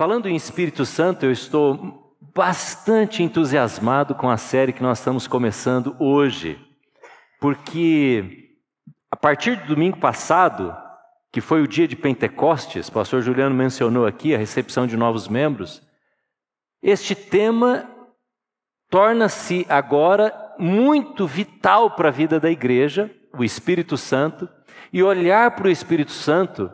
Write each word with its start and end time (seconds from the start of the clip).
Falando 0.00 0.30
em 0.30 0.34
Espírito 0.34 0.86
Santo, 0.86 1.26
eu 1.26 1.30
estou 1.30 2.16
bastante 2.34 3.22
entusiasmado 3.22 4.14
com 4.14 4.30
a 4.30 4.38
série 4.38 4.72
que 4.72 4.82
nós 4.82 4.98
estamos 4.98 5.26
começando 5.26 5.94
hoje, 6.00 6.58
porque 7.38 8.48
a 9.10 9.16
partir 9.16 9.56
do 9.56 9.74
domingo 9.74 9.98
passado, 9.98 10.74
que 11.30 11.42
foi 11.42 11.60
o 11.60 11.68
dia 11.68 11.86
de 11.86 11.96
Pentecostes, 11.96 12.88
o 12.88 12.92
pastor 12.92 13.20
Juliano 13.20 13.54
mencionou 13.54 14.06
aqui 14.06 14.34
a 14.34 14.38
recepção 14.38 14.86
de 14.86 14.96
novos 14.96 15.28
membros, 15.28 15.82
este 16.82 17.14
tema 17.14 17.86
torna-se 18.88 19.66
agora 19.68 20.32
muito 20.58 21.26
vital 21.26 21.90
para 21.90 22.08
a 22.08 22.10
vida 22.10 22.40
da 22.40 22.50
igreja, 22.50 23.14
o 23.36 23.44
Espírito 23.44 23.98
Santo, 23.98 24.48
e 24.90 25.02
olhar 25.02 25.50
para 25.50 25.68
o 25.68 25.70
Espírito 25.70 26.12
Santo 26.12 26.72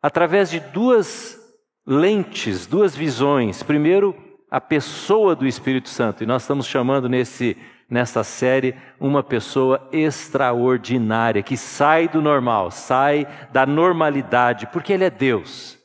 através 0.00 0.48
de 0.48 0.60
duas 0.60 1.43
lentes, 1.86 2.66
duas 2.66 2.96
visões. 2.96 3.62
Primeiro, 3.62 4.16
a 4.50 4.60
pessoa 4.60 5.34
do 5.34 5.46
Espírito 5.46 5.88
Santo, 5.88 6.22
e 6.22 6.26
nós 6.26 6.42
estamos 6.42 6.66
chamando 6.66 7.08
nesse 7.08 7.56
nesta 7.88 8.24
série 8.24 8.74
uma 8.98 9.22
pessoa 9.22 9.88
extraordinária 9.92 11.42
que 11.42 11.56
sai 11.56 12.08
do 12.08 12.22
normal, 12.22 12.70
sai 12.70 13.26
da 13.52 13.66
normalidade, 13.66 14.66
porque 14.68 14.92
ele 14.92 15.04
é 15.04 15.10
Deus. 15.10 15.78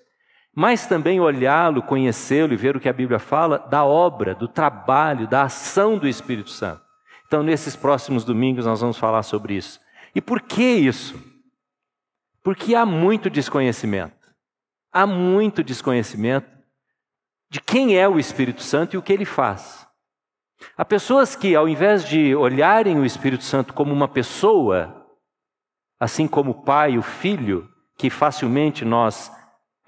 Mas 0.56 0.88
também 0.88 1.20
olhá-lo, 1.20 1.84
conhecê-lo 1.84 2.54
e 2.54 2.58
ver 2.58 2.76
o 2.76 2.80
que 2.80 2.90
a 2.90 2.94
Bíblia 2.94 3.20
fala 3.20 3.60
da 3.60 3.86
obra, 3.86 4.34
do 4.34 4.48
trabalho, 4.48 5.28
da 5.28 5.44
ação 5.44 5.98
do 5.98 6.08
Espírito 6.08 6.50
Santo. 6.50 6.82
Então, 7.28 7.44
nesses 7.44 7.76
próximos 7.76 8.26
domingos 8.26 8.66
nós 8.66 8.82
vamos 8.82 8.98
falar 8.98 9.24
sobre 9.24 9.54
isso. 9.54 9.80
E 10.16 10.20
por 10.20 10.42
que 10.42 10.64
isso? 10.64 11.16
Porque 12.44 12.74
há 12.74 12.86
muito 12.86 13.30
desconhecimento. 13.30 14.19
Há 14.92 15.06
muito 15.06 15.64
desconhecimento 15.64 16.50
de 17.50 17.62
quem 17.62 17.98
é 17.98 18.08
o 18.08 18.20
Espírito 18.20 18.62
Santo 18.62 18.96
e 18.96 18.98
o 18.98 19.02
que 19.02 19.14
ele 19.14 19.26
faz. 19.26 19.88
Há 20.76 20.84
pessoas 20.84 21.36
que, 21.36 21.56
ao 21.56 21.68
invés 21.68 22.04
de 22.04 22.36
olharem 22.36 23.00
o 23.00 23.06
Espírito 23.06 23.44
Santo 23.44 23.74
como 23.74 23.94
uma 23.94 24.08
pessoa, 24.08 25.08
assim 26.00 26.28
como 26.28 26.52
o 26.52 26.64
Pai 26.64 26.94
e 26.94 26.98
o 26.98 27.02
Filho, 27.02 27.70
que 27.98 28.10
facilmente 28.10 28.84
nós 28.84 29.32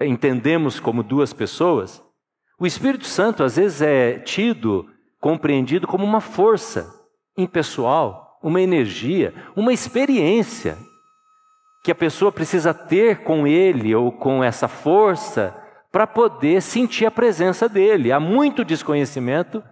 entendemos 0.00 0.80
como 0.80 1.02
duas 1.02 1.32
pessoas, 1.32 2.02
o 2.58 2.66
Espírito 2.66 3.06
Santo 3.06 3.42
às 3.42 3.56
vezes 3.56 3.82
é 3.82 4.18
tido, 4.18 4.88
compreendido 5.20 5.86
como 5.86 6.04
uma 6.04 6.20
força 6.20 6.92
impessoal, 7.36 8.38
uma 8.42 8.60
energia, 8.60 9.34
uma 9.56 9.72
experiência 9.72 10.76
que 11.82 11.90
a 11.90 11.94
pessoa 11.94 12.30
precisa 12.30 12.72
ter 12.72 13.18
com 13.18 13.46
ele 13.46 13.94
ou 13.94 14.12
com 14.12 14.42
essa 14.42 14.68
força 14.68 15.56
para 15.90 16.06
poder 16.06 16.62
sentir 16.62 17.04
a 17.04 17.10
presença 17.10 17.68
dele. 17.68 18.12
Há 18.12 18.20
muito 18.20 18.64
desconhecimento 18.64 19.62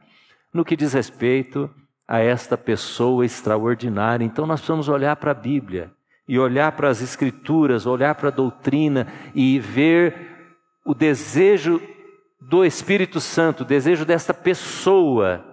no 0.52 0.64
que 0.64 0.76
diz 0.76 0.92
respeito 0.92 1.70
a 2.06 2.18
esta 2.18 2.58
pessoa 2.58 3.24
extraordinária. 3.24 4.24
Então 4.24 4.44
nós 4.44 4.60
precisamos 4.60 4.88
olhar 4.88 5.14
para 5.16 5.30
a 5.30 5.34
Bíblia 5.34 5.92
e 6.26 6.38
olhar 6.38 6.72
para 6.72 6.88
as 6.88 7.00
Escrituras, 7.00 7.86
olhar 7.86 8.14
para 8.16 8.28
a 8.28 8.32
doutrina 8.32 9.06
e 9.34 9.60
ver 9.60 10.28
o 10.84 10.94
desejo 10.94 11.80
do 12.40 12.64
Espírito 12.64 13.20
Santo, 13.20 13.60
o 13.60 13.66
desejo 13.66 14.04
desta 14.04 14.34
pessoa 14.34 15.44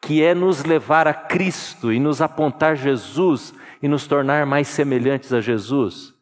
que 0.00 0.22
é 0.22 0.34
nos 0.34 0.64
levar 0.64 1.06
a 1.08 1.12
Cristo 1.12 1.92
e 1.92 1.98
nos 1.98 2.22
apontar 2.22 2.76
Jesus 2.76 3.52
e 3.82 3.88
nos 3.88 4.06
tornar 4.06 4.46
mais 4.46 4.68
semelhantes 4.68 5.32
a 5.32 5.40
Jesus. 5.40 6.14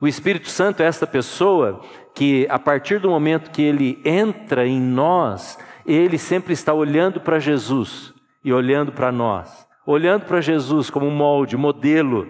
O 0.00 0.08
Espírito 0.08 0.48
Santo 0.48 0.82
é 0.82 0.86
esta 0.86 1.06
pessoa 1.06 1.80
que, 2.14 2.46
a 2.50 2.58
partir 2.58 3.00
do 3.00 3.10
momento 3.10 3.50
que 3.50 3.62
ele 3.62 4.00
entra 4.04 4.66
em 4.66 4.80
nós, 4.80 5.58
ele 5.86 6.18
sempre 6.18 6.52
está 6.52 6.72
olhando 6.74 7.20
para 7.20 7.38
Jesus 7.38 8.12
e 8.44 8.52
olhando 8.52 8.92
para 8.92 9.10
nós, 9.10 9.66
olhando 9.86 10.26
para 10.26 10.40
Jesus 10.40 10.90
como 10.90 11.06
um 11.06 11.14
molde, 11.14 11.56
modelo, 11.56 12.28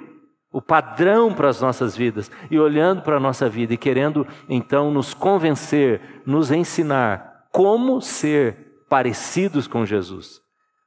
o 0.53 0.63
padrão 0.63 1.35
para 1.35 1.49
as 1.49 1.61
nossas 1.61 1.97
vidas 1.97 2.31
e 2.49 2.59
olhando 2.59 3.03
para 3.03 3.17
a 3.17 3.21
nossa 3.21 3.49
vida 3.49 3.75
e 3.75 3.77
querendo 3.77 4.25
então 4.49 4.91
nos 4.93 5.13
convencer, 5.13 6.23
nos 6.25 6.53
ensinar 6.53 7.47
como 7.51 8.01
ser 8.01 8.85
parecidos 8.89 9.67
com 9.67 9.85
Jesus. 9.85 10.41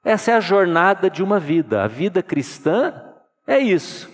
Essa 0.05 0.31
é 0.31 0.35
a 0.35 0.39
jornada 0.39 1.09
de 1.09 1.21
uma 1.21 1.37
vida. 1.37 1.83
A 1.83 1.87
vida 1.87 2.23
cristã 2.23 2.93
é 3.47 3.57
isso. 3.57 4.09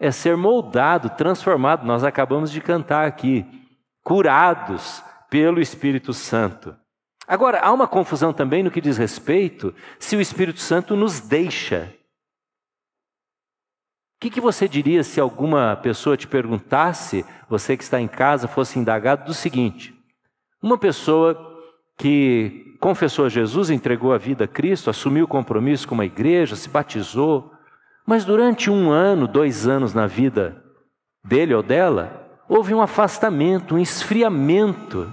É 0.00 0.10
ser 0.10 0.36
moldado, 0.36 1.10
transformado. 1.10 1.84
Nós 1.86 2.02
acabamos 2.02 2.50
de 2.50 2.60
cantar 2.60 3.06
aqui, 3.06 3.44
curados 4.02 5.04
pelo 5.28 5.60
Espírito 5.60 6.14
Santo. 6.14 6.74
Agora, 7.26 7.60
há 7.60 7.70
uma 7.70 7.86
confusão 7.86 8.32
também 8.32 8.62
no 8.62 8.70
que 8.70 8.80
diz 8.80 8.96
respeito 8.96 9.74
se 9.98 10.16
o 10.16 10.20
Espírito 10.20 10.60
Santo 10.60 10.96
nos 10.96 11.20
deixa. 11.20 11.92
O 14.16 14.20
que, 14.20 14.30
que, 14.30 14.40
você 14.40 14.66
diria 14.66 15.04
se 15.04 15.20
alguma 15.20 15.76
pessoa 15.76 16.16
te 16.16 16.26
perguntasse, 16.26 17.24
você 17.48 17.76
que 17.76 17.84
está 17.84 18.00
em 18.00 18.08
casa, 18.08 18.48
fosse 18.48 18.78
indagado 18.78 19.26
do 19.26 19.34
seguinte: 19.34 19.94
uma 20.60 20.78
pessoa 20.78 21.36
que 21.98 22.76
confessou 22.80 23.26
a 23.26 23.28
Jesus, 23.28 23.70
entregou 23.70 24.12
a 24.12 24.18
vida 24.18 24.44
a 24.44 24.48
Cristo, 24.48 24.88
assumiu 24.88 25.26
o 25.26 25.28
compromisso 25.28 25.86
com 25.86 25.94
uma 25.94 26.06
igreja, 26.06 26.56
se 26.56 26.68
batizou, 26.68 27.52
mas 28.08 28.24
durante 28.24 28.70
um 28.70 28.90
ano, 28.90 29.28
dois 29.28 29.68
anos 29.68 29.92
na 29.92 30.06
vida 30.06 30.64
dele 31.22 31.54
ou 31.54 31.62
dela, 31.62 32.26
houve 32.48 32.72
um 32.72 32.80
afastamento, 32.80 33.74
um 33.74 33.78
esfriamento. 33.78 35.12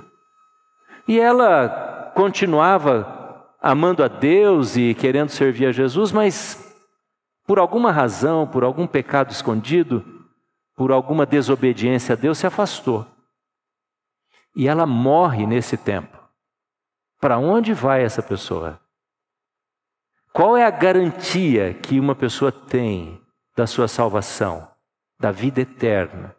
E 1.06 1.20
ela 1.20 2.14
continuava 2.16 3.52
amando 3.62 4.02
a 4.02 4.08
Deus 4.08 4.78
e 4.78 4.94
querendo 4.94 5.28
servir 5.28 5.66
a 5.66 5.72
Jesus, 5.74 6.14
mas 6.14 6.74
por 7.46 7.60
alguma 7.60 7.92
razão, 7.92 8.48
por 8.48 8.64
algum 8.64 8.88
pecado 8.88 9.30
escondido, 9.30 10.02
por 10.74 10.90
alguma 10.90 11.26
desobediência 11.26 12.14
a 12.14 12.16
Deus, 12.16 12.38
se 12.38 12.48
afastou. 12.48 13.06
E 14.56 14.70
ela 14.70 14.86
morre 14.86 15.46
nesse 15.46 15.76
tempo. 15.76 16.18
Para 17.20 17.38
onde 17.38 17.74
vai 17.74 18.06
essa 18.06 18.24
pessoa? 18.24 18.80
Qual 20.35 20.57
é 20.57 20.66
a 20.66 20.69
garantia 20.69 21.73
que 21.75 21.97
uma 21.97 22.13
pessoa 22.13 22.51
tem 22.51 23.22
da 23.56 23.66
sua 23.66 23.88
salvação, 23.88 24.68
da 25.18 25.31
vida 25.31 25.62
eterna? 25.62 26.35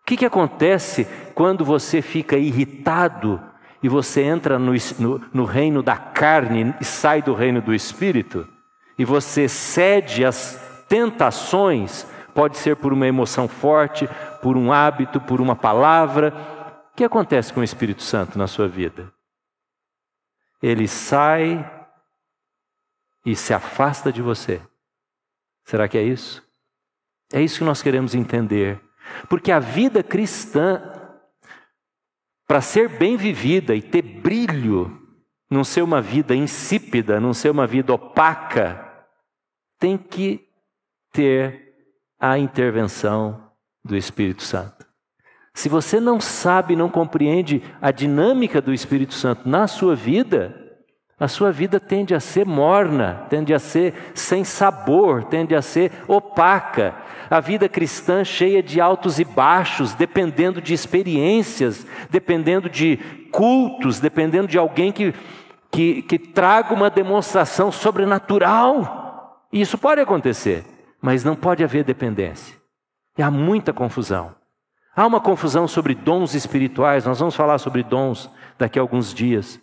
O 0.00 0.04
que, 0.04 0.16
que 0.16 0.26
acontece 0.26 1.06
quando 1.32 1.64
você 1.64 2.02
fica 2.02 2.36
irritado 2.36 3.40
e 3.84 3.88
você 3.88 4.22
entra 4.22 4.58
no, 4.58 4.72
no, 4.98 5.24
no, 5.32 5.44
reino 5.44 5.80
da 5.80 5.96
carne 5.96 6.74
e 6.80 6.84
sai 6.84 7.22
do 7.22 7.34
reino 7.34 7.62
do 7.62 7.72
espírito, 7.72 8.48
e 8.98 9.04
você 9.04 9.48
cede 9.48 10.24
às 10.24 10.56
tentações, 10.88 12.04
pode 12.34 12.56
ser 12.58 12.74
por 12.74 12.92
uma 12.92 13.06
emoção 13.06 13.46
forte, 13.46 14.08
por 14.42 14.56
um 14.56 14.72
hábito, 14.72 15.20
por 15.20 15.40
uma 15.40 15.54
palavra. 15.54 16.34
O 16.92 16.96
que 16.96 17.04
acontece 17.04 17.52
com 17.52 17.60
o 17.60 17.64
Espírito 17.64 18.02
Santo 18.02 18.36
na 18.36 18.48
sua 18.48 18.66
vida? 18.66 19.08
Ele 20.60 20.88
sai 20.88 21.64
e 23.24 23.36
se 23.36 23.54
afasta 23.54 24.12
de 24.12 24.20
você. 24.20 24.60
Será 25.64 25.88
que 25.88 25.96
é 25.96 26.02
isso? 26.02 26.42
É 27.32 27.40
isso 27.40 27.58
que 27.58 27.64
nós 27.64 27.82
queremos 27.82 28.14
entender. 28.14 28.80
Porque 29.28 29.50
a 29.50 29.58
vida 29.58 30.02
cristã 30.02 30.92
para 32.52 32.60
ser 32.60 32.86
bem 32.98 33.16
vivida 33.16 33.74
e 33.74 33.80
ter 33.80 34.02
brilho, 34.02 35.00
não 35.50 35.64
ser 35.64 35.80
uma 35.80 36.02
vida 36.02 36.34
insípida, 36.34 37.18
não 37.18 37.32
ser 37.32 37.50
uma 37.50 37.66
vida 37.66 37.94
opaca, 37.94 39.06
tem 39.78 39.96
que 39.96 40.46
ter 41.10 41.74
a 42.20 42.38
intervenção 42.38 43.50
do 43.82 43.96
Espírito 43.96 44.42
Santo. 44.42 44.86
Se 45.54 45.66
você 45.66 45.98
não 45.98 46.20
sabe, 46.20 46.76
não 46.76 46.90
compreende 46.90 47.62
a 47.80 47.90
dinâmica 47.90 48.60
do 48.60 48.72
Espírito 48.72 49.14
Santo 49.14 49.48
na 49.48 49.66
sua 49.66 49.96
vida, 49.96 50.61
a 51.22 51.28
sua 51.28 51.52
vida 51.52 51.78
tende 51.78 52.16
a 52.16 52.18
ser 52.18 52.44
morna, 52.44 53.24
tende 53.30 53.54
a 53.54 53.58
ser 53.60 53.94
sem 54.12 54.42
sabor, 54.42 55.22
tende 55.22 55.54
a 55.54 55.62
ser 55.62 55.92
opaca. 56.08 56.96
A 57.30 57.38
vida 57.38 57.68
cristã 57.68 58.24
cheia 58.24 58.60
de 58.60 58.80
altos 58.80 59.20
e 59.20 59.24
baixos, 59.24 59.94
dependendo 59.94 60.60
de 60.60 60.74
experiências, 60.74 61.86
dependendo 62.10 62.68
de 62.68 62.96
cultos, 63.30 64.00
dependendo 64.00 64.48
de 64.48 64.58
alguém 64.58 64.90
que, 64.90 65.14
que, 65.70 66.02
que 66.02 66.18
traga 66.18 66.74
uma 66.74 66.90
demonstração 66.90 67.70
sobrenatural. 67.70 69.46
Isso 69.52 69.78
pode 69.78 70.00
acontecer, 70.00 70.64
mas 71.00 71.22
não 71.22 71.36
pode 71.36 71.62
haver 71.62 71.84
dependência. 71.84 72.56
E 73.16 73.22
há 73.22 73.30
muita 73.30 73.72
confusão. 73.72 74.34
Há 74.96 75.06
uma 75.06 75.20
confusão 75.20 75.68
sobre 75.68 75.94
dons 75.94 76.34
espirituais, 76.34 77.06
nós 77.06 77.20
vamos 77.20 77.36
falar 77.36 77.58
sobre 77.58 77.84
dons 77.84 78.28
daqui 78.58 78.76
a 78.76 78.82
alguns 78.82 79.14
dias 79.14 79.61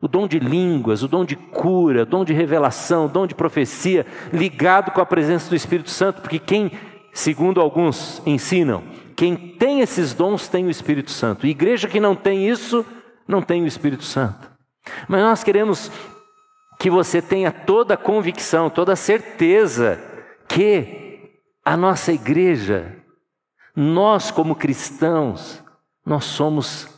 o 0.00 0.08
dom 0.08 0.26
de 0.26 0.38
línguas, 0.38 1.02
o 1.02 1.08
dom 1.08 1.24
de 1.24 1.36
cura, 1.36 2.02
o 2.02 2.06
dom 2.06 2.24
de 2.24 2.32
revelação, 2.32 3.04
o 3.04 3.08
dom 3.08 3.26
de 3.26 3.34
profecia, 3.34 4.06
ligado 4.32 4.90
com 4.92 5.00
a 5.00 5.06
presença 5.06 5.50
do 5.50 5.56
Espírito 5.56 5.90
Santo, 5.90 6.22
porque 6.22 6.38
quem, 6.38 6.72
segundo 7.12 7.60
alguns 7.60 8.22
ensinam, 8.24 8.82
quem 9.14 9.36
tem 9.36 9.80
esses 9.80 10.14
dons 10.14 10.48
tem 10.48 10.66
o 10.66 10.70
Espírito 10.70 11.10
Santo. 11.10 11.46
E 11.46 11.50
igreja 11.50 11.86
que 11.86 12.00
não 12.00 12.16
tem 12.16 12.48
isso, 12.48 12.86
não 13.28 13.42
tem 13.42 13.62
o 13.62 13.66
Espírito 13.66 14.04
Santo. 14.04 14.50
Mas 15.06 15.20
nós 15.20 15.44
queremos 15.44 15.92
que 16.78 16.88
você 16.88 17.20
tenha 17.20 17.52
toda 17.52 17.92
a 17.92 17.98
convicção, 17.98 18.70
toda 18.70 18.94
a 18.94 18.96
certeza 18.96 20.00
que 20.48 21.30
a 21.62 21.76
nossa 21.76 22.10
igreja, 22.10 22.96
nós 23.76 24.30
como 24.30 24.54
cristãos, 24.54 25.62
nós 26.06 26.24
somos 26.24 26.88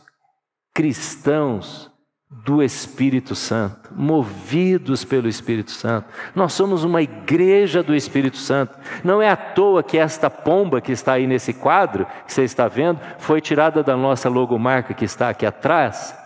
cristãos 0.73 1.92
do 2.41 2.63
Espírito 2.63 3.35
Santo, 3.35 3.89
movidos 3.95 5.05
pelo 5.05 5.27
Espírito 5.27 5.71
Santo. 5.71 6.07
Nós 6.35 6.53
somos 6.53 6.83
uma 6.83 7.01
igreja 7.01 7.83
do 7.83 7.95
Espírito 7.95 8.37
Santo. 8.37 8.77
Não 9.03 9.21
é 9.21 9.29
à 9.29 9.35
toa 9.35 9.83
que 9.83 9.97
esta 9.97 10.29
pomba 10.29 10.81
que 10.81 10.91
está 10.91 11.13
aí 11.13 11.27
nesse 11.27 11.53
quadro, 11.53 12.05
que 12.25 12.33
você 12.33 12.43
está 12.43 12.67
vendo, 12.67 12.99
foi 13.19 13.39
tirada 13.39 13.83
da 13.83 13.95
nossa 13.95 14.29
logomarca 14.29 14.93
que 14.93 15.05
está 15.05 15.29
aqui 15.29 15.45
atrás. 15.45 16.17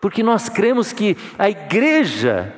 Porque 0.00 0.22
nós 0.22 0.48
cremos 0.48 0.92
que 0.92 1.16
a 1.38 1.50
igreja 1.50 2.52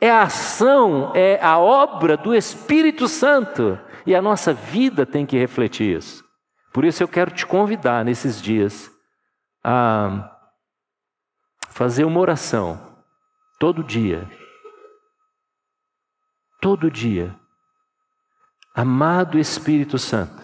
é 0.00 0.10
a 0.10 0.22
ação, 0.22 1.12
é 1.14 1.38
a 1.42 1.58
obra 1.58 2.16
do 2.16 2.34
Espírito 2.34 3.08
Santo. 3.08 3.78
E 4.06 4.14
a 4.14 4.22
nossa 4.22 4.52
vida 4.52 5.04
tem 5.04 5.26
que 5.26 5.38
refletir 5.38 5.96
isso. 5.96 6.22
Por 6.72 6.84
isso 6.84 7.02
eu 7.02 7.08
quero 7.08 7.30
te 7.30 7.46
convidar 7.46 8.04
nesses 8.04 8.40
dias 8.40 8.90
a 9.62 10.33
fazer 11.74 12.04
uma 12.04 12.20
oração 12.20 12.80
todo 13.58 13.82
dia. 13.82 14.30
Todo 16.60 16.88
dia. 16.88 17.34
Amado 18.72 19.40
Espírito 19.40 19.98
Santo, 19.98 20.40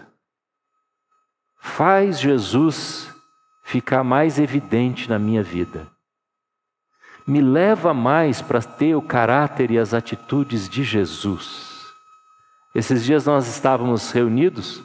faz 1.61 2.19
Jesus 2.19 3.15
ficar 3.63 4.03
mais 4.03 4.41
evidente 4.41 5.09
na 5.09 5.21
minha 5.21 5.41
vida. 5.41 5.87
Me 7.25 7.41
leva 7.41 7.95
mais 7.95 8.43
para 8.43 8.61
ter 8.61 8.97
o 8.97 9.03
caráter 9.03 9.71
e 9.71 9.79
as 9.79 9.95
atitudes 9.95 10.69
de 10.69 10.83
Jesus. 10.83 11.93
Esses 12.75 13.05
dias 13.05 13.25
nós 13.25 13.47
estávamos 13.47 14.11
reunidos 14.11 14.83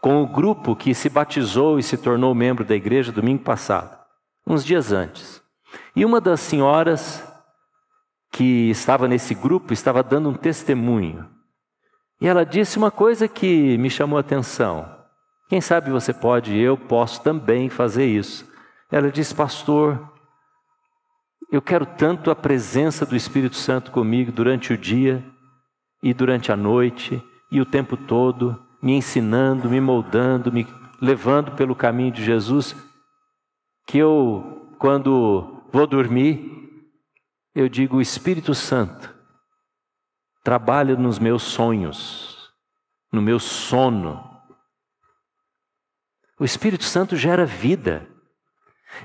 com 0.00 0.22
o 0.22 0.26
grupo 0.26 0.74
que 0.74 0.94
se 0.94 1.10
batizou 1.10 1.78
e 1.78 1.82
se 1.82 1.98
tornou 1.98 2.34
membro 2.34 2.64
da 2.64 2.74
igreja 2.74 3.12
domingo 3.12 3.44
passado 3.44 3.99
uns 4.46 4.64
dias 4.64 4.92
antes. 4.92 5.42
E 5.94 6.04
uma 6.04 6.20
das 6.20 6.40
senhoras 6.40 7.24
que 8.32 8.70
estava 8.70 9.08
nesse 9.08 9.34
grupo 9.34 9.72
estava 9.72 10.02
dando 10.02 10.28
um 10.28 10.34
testemunho. 10.34 11.28
E 12.20 12.28
ela 12.28 12.44
disse 12.44 12.78
uma 12.78 12.90
coisa 12.90 13.26
que 13.26 13.76
me 13.78 13.90
chamou 13.90 14.16
a 14.16 14.20
atenção. 14.20 14.88
Quem 15.48 15.60
sabe 15.60 15.90
você 15.90 16.12
pode, 16.12 16.56
eu 16.56 16.76
posso 16.76 17.22
também 17.22 17.68
fazer 17.68 18.06
isso. 18.06 18.48
Ela 18.90 19.10
disse, 19.10 19.34
pastor, 19.34 20.10
eu 21.50 21.60
quero 21.60 21.84
tanto 21.84 22.30
a 22.30 22.36
presença 22.36 23.04
do 23.04 23.16
Espírito 23.16 23.56
Santo 23.56 23.90
comigo 23.90 24.30
durante 24.30 24.72
o 24.72 24.78
dia 24.78 25.24
e 26.02 26.14
durante 26.14 26.52
a 26.52 26.56
noite 26.56 27.22
e 27.50 27.60
o 27.60 27.66
tempo 27.66 27.96
todo, 27.96 28.60
me 28.80 28.92
ensinando, 28.92 29.68
me 29.68 29.80
moldando, 29.80 30.52
me 30.52 30.66
levando 31.00 31.52
pelo 31.52 31.74
caminho 31.74 32.12
de 32.12 32.24
Jesus 32.24 32.76
que 33.86 33.98
eu, 33.98 34.74
quando 34.78 35.62
vou 35.72 35.86
dormir, 35.86 36.50
eu 37.54 37.68
digo: 37.68 38.00
Espírito 38.00 38.54
Santo 38.54 39.14
trabalha 40.42 40.96
nos 40.96 41.18
meus 41.18 41.42
sonhos, 41.42 42.50
no 43.12 43.20
meu 43.20 43.38
sono. 43.38 44.28
O 46.38 46.44
Espírito 46.44 46.84
Santo 46.84 47.16
gera 47.16 47.44
vida. 47.44 48.06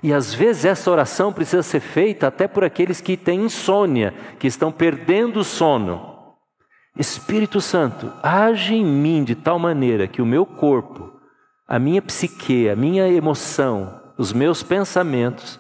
E 0.02 0.14
às 0.14 0.34
vezes 0.34 0.66
essa 0.66 0.90
oração 0.90 1.32
precisa 1.32 1.62
ser 1.62 1.80
feita 1.80 2.28
até 2.28 2.48
por 2.48 2.64
aqueles 2.64 3.02
que 3.02 3.16
têm 3.16 3.46
insônia, 3.46 4.14
que 4.40 4.48
estão 4.48 4.72
perdendo 4.72 5.42
o 5.42 5.44
sono. 5.44 6.16
Espírito 6.98 7.60
Santo, 7.60 8.12
age 8.24 8.74
em 8.74 8.86
mim 8.86 9.24
de 9.24 9.36
tal 9.36 9.60
maneira 9.60 10.08
que 10.08 10.22
o 10.22 10.26
meu 10.26 10.46
corpo, 10.46 11.20
a 11.68 11.78
minha 11.78 12.02
psique, 12.02 12.70
a 12.70 12.76
minha 12.76 13.08
emoção, 13.08 14.02
os 14.18 14.32
meus 14.34 14.64
pensamentos 14.64 15.60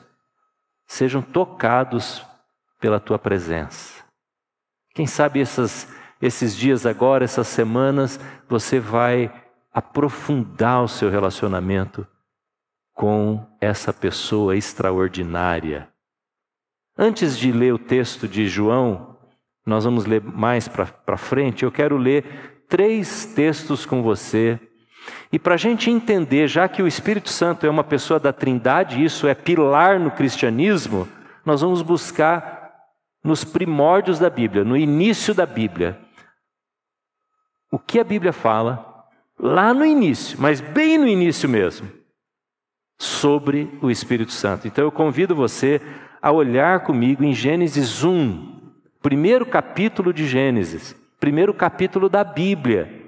sejam 0.88 1.22
tocados 1.22 2.26
pela 2.80 3.00
tua 3.00 3.18
presença. 3.18 4.04
Quem 4.94 5.08
sabe 5.08 5.42
essas, 5.42 5.88
esses 6.22 6.56
dias 6.56 6.86
agora, 6.86 7.26
essas 7.26 7.48
semanas, 7.48 8.20
você 8.48 8.80
vai 8.80 9.34
aprofundar 9.74 10.84
o 10.84 10.88
seu 10.88 11.10
relacionamento 11.10 12.08
com 12.94 13.46
essa 13.60 13.92
pessoa 13.92 14.56
extraordinária. 14.56 15.90
Antes 16.98 17.38
de 17.38 17.52
ler 17.52 17.74
o 17.74 17.80
texto 17.80 18.26
de 18.26 18.48
João, 18.48 19.18
nós 19.66 19.84
vamos 19.84 20.06
ler 20.06 20.22
mais 20.22 20.70
para 20.70 21.18
frente, 21.18 21.66
eu 21.66 21.72
quero 21.72 21.98
ler 21.98 22.66
três 22.70 23.26
textos 23.26 23.86
com 23.86 24.02
você 24.02 24.60
e 25.32 25.40
para 25.40 25.56
a 25.56 25.58
gente 25.58 25.90
entender, 25.90 26.48
já 26.48 26.68
que 26.68 26.82
o 26.82 26.88
Espírito 26.88 27.30
Santo 27.30 27.66
é 27.66 27.70
uma 27.70 27.84
pessoa 27.84 28.20
da 28.20 28.32
Trindade, 28.32 29.04
isso 29.04 29.28
é 29.28 29.34
pilar 29.34 30.00
no 30.00 30.12
cristianismo, 30.12 31.08
nós 31.46 31.62
vamos 31.62 31.82
buscar 31.82 32.74
nos 33.24 33.44
primórdios 33.44 34.20
da 34.20 34.30
Bíblia, 34.30 34.64
no 34.64 34.78
início 34.78 35.34
da 35.34 35.46
Bíblia, 35.46 36.00
o 37.72 37.80
que 37.80 38.00
a 38.00 38.04
Bíblia 38.04 38.32
fala, 38.32 39.06
lá 39.38 39.74
no 39.74 39.86
início, 39.86 40.38
mas 40.40 40.62
bem 40.62 40.98
no 40.98 41.08
início 41.08 41.50
mesmo, 41.50 41.90
sobre 42.98 43.78
o 43.82 43.92
Espírito 43.92 44.32
Santo. 44.32 44.68
Então 44.68 44.84
eu 44.84 44.92
convido 44.92 45.36
você 45.36 45.82
a 46.22 46.32
olhar 46.32 46.82
comigo 46.82 47.24
em 47.24 47.34
Gênesis 47.34 48.04
1, 48.04 48.72
primeiro 49.02 49.46
capítulo 49.46 50.14
de 50.14 50.26
Gênesis, 50.28 50.96
primeiro 51.20 51.54
capítulo 51.54 52.08
da 52.08 52.24
Bíblia 52.24 53.05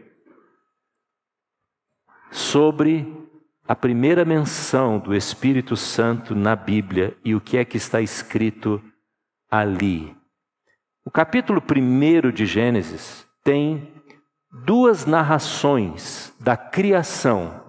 sobre 2.31 3.27
a 3.67 3.75
primeira 3.75 4.23
menção 4.23 4.97
do 4.97 5.13
Espírito 5.13 5.75
Santo 5.75 6.33
na 6.33 6.55
Bíblia 6.55 7.17
e 7.23 7.35
o 7.35 7.41
que 7.41 7.57
é 7.57 7.65
que 7.65 7.77
está 7.77 8.01
escrito 8.01 8.81
ali. 9.51 10.15
O 11.05 11.11
capítulo 11.11 11.61
1 11.61 12.31
de 12.31 12.45
Gênesis 12.45 13.27
tem 13.43 13.93
duas 14.65 15.05
narrações 15.05 16.33
da 16.39 16.55
criação. 16.55 17.61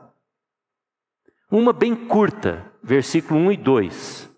Uma 1.51 1.73
bem 1.73 1.95
curta, 1.95 2.65
versículo 2.83 3.41
1 3.41 3.53
e 3.53 3.57
2. 3.57 4.31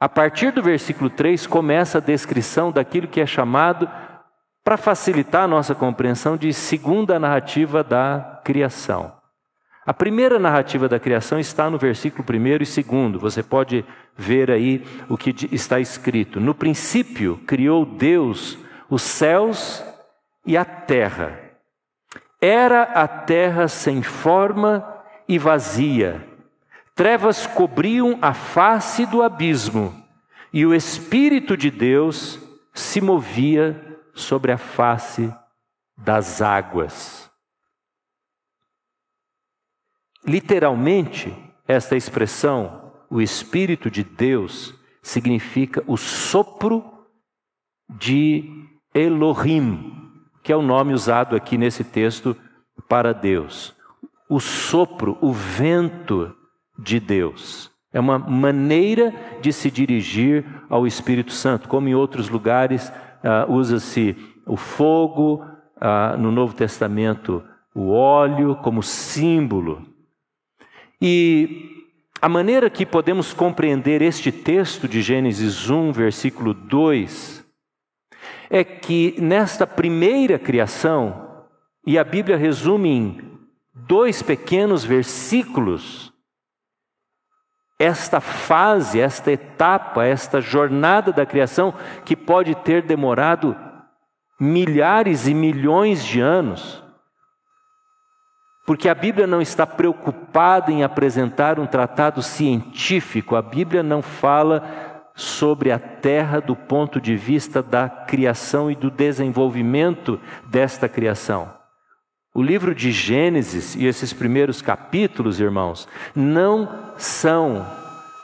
A 0.00 0.08
partir 0.08 0.52
do 0.52 0.62
versículo 0.62 1.10
3 1.10 1.46
começa 1.46 1.98
a 1.98 2.00
descrição 2.00 2.70
daquilo 2.70 3.08
que 3.08 3.20
é 3.20 3.26
chamado, 3.26 3.88
para 4.62 4.76
facilitar 4.76 5.44
a 5.44 5.48
nossa 5.48 5.74
compreensão, 5.74 6.36
de 6.36 6.52
segunda 6.52 7.18
narrativa 7.18 7.84
da 7.84 8.33
criação. 8.44 9.12
A 9.86 9.92
primeira 9.92 10.38
narrativa 10.38 10.88
da 10.88 11.00
criação 11.00 11.38
está 11.38 11.68
no 11.68 11.76
versículo 11.76 12.24
1 12.28 12.46
e 12.46 12.82
2. 12.82 13.20
Você 13.20 13.42
pode 13.42 13.84
ver 14.16 14.50
aí 14.50 14.84
o 15.08 15.16
que 15.16 15.34
está 15.52 15.80
escrito. 15.80 16.40
No 16.40 16.54
princípio 16.54 17.38
criou 17.46 17.84
Deus 17.84 18.58
os 18.88 19.02
céus 19.02 19.84
e 20.46 20.56
a 20.56 20.64
terra. 20.64 21.38
Era 22.40 22.82
a 22.82 23.08
terra 23.08 23.68
sem 23.68 24.02
forma 24.02 24.86
e 25.28 25.38
vazia. 25.38 26.26
Trevas 26.94 27.46
cobriam 27.46 28.18
a 28.22 28.32
face 28.32 29.04
do 29.04 29.22
abismo, 29.22 29.92
e 30.52 30.64
o 30.64 30.72
Espírito 30.72 31.56
de 31.56 31.70
Deus 31.70 32.38
se 32.72 33.00
movia 33.00 33.98
sobre 34.14 34.52
a 34.52 34.58
face 34.58 35.32
das 35.96 36.40
águas. 36.40 37.23
Literalmente, 40.26 41.34
esta 41.68 41.96
expressão, 41.96 42.92
o 43.10 43.20
Espírito 43.20 43.90
de 43.90 44.02
Deus, 44.02 44.74
significa 45.02 45.84
o 45.86 45.96
sopro 45.96 46.84
de 47.88 48.50
Elohim, 48.94 49.92
que 50.42 50.52
é 50.52 50.56
o 50.56 50.62
nome 50.62 50.94
usado 50.94 51.36
aqui 51.36 51.58
nesse 51.58 51.84
texto 51.84 52.36
para 52.88 53.12
Deus. 53.12 53.74
O 54.28 54.40
sopro, 54.40 55.18
o 55.20 55.32
vento 55.32 56.34
de 56.78 56.98
Deus. 56.98 57.70
É 57.92 58.00
uma 58.00 58.18
maneira 58.18 59.14
de 59.40 59.52
se 59.52 59.70
dirigir 59.70 60.44
ao 60.68 60.86
Espírito 60.86 61.32
Santo, 61.32 61.68
como 61.68 61.88
em 61.88 61.94
outros 61.94 62.28
lugares 62.28 62.88
uh, 62.88 63.52
usa-se 63.52 64.16
o 64.46 64.56
fogo, 64.56 65.44
uh, 65.76 66.16
no 66.18 66.32
Novo 66.32 66.54
Testamento 66.54 67.42
o 67.74 67.90
óleo 67.90 68.56
como 68.56 68.82
símbolo 68.82 69.93
e 71.06 71.84
a 72.22 72.30
maneira 72.30 72.70
que 72.70 72.86
podemos 72.86 73.34
compreender 73.34 74.00
este 74.00 74.32
texto 74.32 74.88
de 74.88 75.02
Gênesis 75.02 75.68
1, 75.68 75.92
versículo 75.92 76.54
2, 76.54 77.44
é 78.48 78.64
que 78.64 79.14
nesta 79.20 79.66
primeira 79.66 80.38
criação, 80.38 81.44
e 81.86 81.98
a 81.98 82.04
Bíblia 82.04 82.38
resume 82.38 82.88
em 82.88 83.38
dois 83.74 84.22
pequenos 84.22 84.82
versículos, 84.82 86.10
esta 87.78 88.18
fase, 88.18 88.98
esta 88.98 89.30
etapa, 89.30 90.06
esta 90.06 90.40
jornada 90.40 91.12
da 91.12 91.26
criação 91.26 91.74
que 92.06 92.16
pode 92.16 92.54
ter 92.54 92.80
demorado 92.80 93.54
milhares 94.40 95.28
e 95.28 95.34
milhões 95.34 96.02
de 96.02 96.20
anos. 96.20 96.83
Porque 98.64 98.88
a 98.88 98.94
Bíblia 98.94 99.26
não 99.26 99.42
está 99.42 99.66
preocupada 99.66 100.72
em 100.72 100.82
apresentar 100.82 101.60
um 101.60 101.66
tratado 101.66 102.22
científico, 102.22 103.36
a 103.36 103.42
Bíblia 103.42 103.82
não 103.82 104.00
fala 104.00 105.02
sobre 105.14 105.70
a 105.70 105.78
terra 105.78 106.40
do 106.40 106.56
ponto 106.56 107.00
de 107.00 107.14
vista 107.14 107.62
da 107.62 107.88
criação 107.88 108.70
e 108.70 108.74
do 108.74 108.90
desenvolvimento 108.90 110.18
desta 110.46 110.88
criação. 110.88 111.52
O 112.34 112.42
livro 112.42 112.74
de 112.74 112.90
Gênesis 112.90 113.76
e 113.76 113.86
esses 113.86 114.12
primeiros 114.12 114.60
capítulos, 114.60 115.38
irmãos, 115.38 115.86
não 116.16 116.68
são 116.96 117.64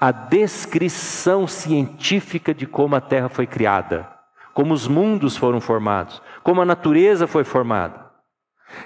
a 0.00 0.11
descrição 0.11 1.47
científica 1.47 2.52
de 2.52 2.66
como 2.66 2.97
a 2.97 3.00
terra 3.00 3.28
foi 3.28 3.47
criada, 3.47 4.09
como 4.52 4.75
os 4.75 4.88
mundos 4.88 5.37
foram 5.37 5.61
formados, 5.61 6.20
como 6.42 6.61
a 6.61 6.64
natureza 6.64 7.26
foi 7.28 7.44
formada. 7.44 8.10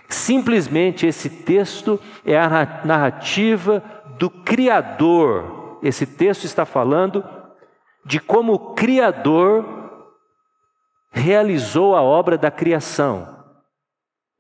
Simplesmente 0.08 1.06
esse 1.06 1.28
texto 1.28 2.00
é 2.24 2.38
a 2.38 2.48
narrativa 2.84 3.82
do 4.18 4.30
Criador. 4.30 5.78
Esse 5.82 6.06
texto 6.06 6.44
está 6.44 6.64
falando 6.64 7.24
de 8.04 8.20
como 8.20 8.52
o 8.52 8.74
Criador 8.74 9.64
realizou 11.10 11.94
a 11.94 12.02
obra 12.02 12.36
da 12.36 12.50
criação. 12.50 13.33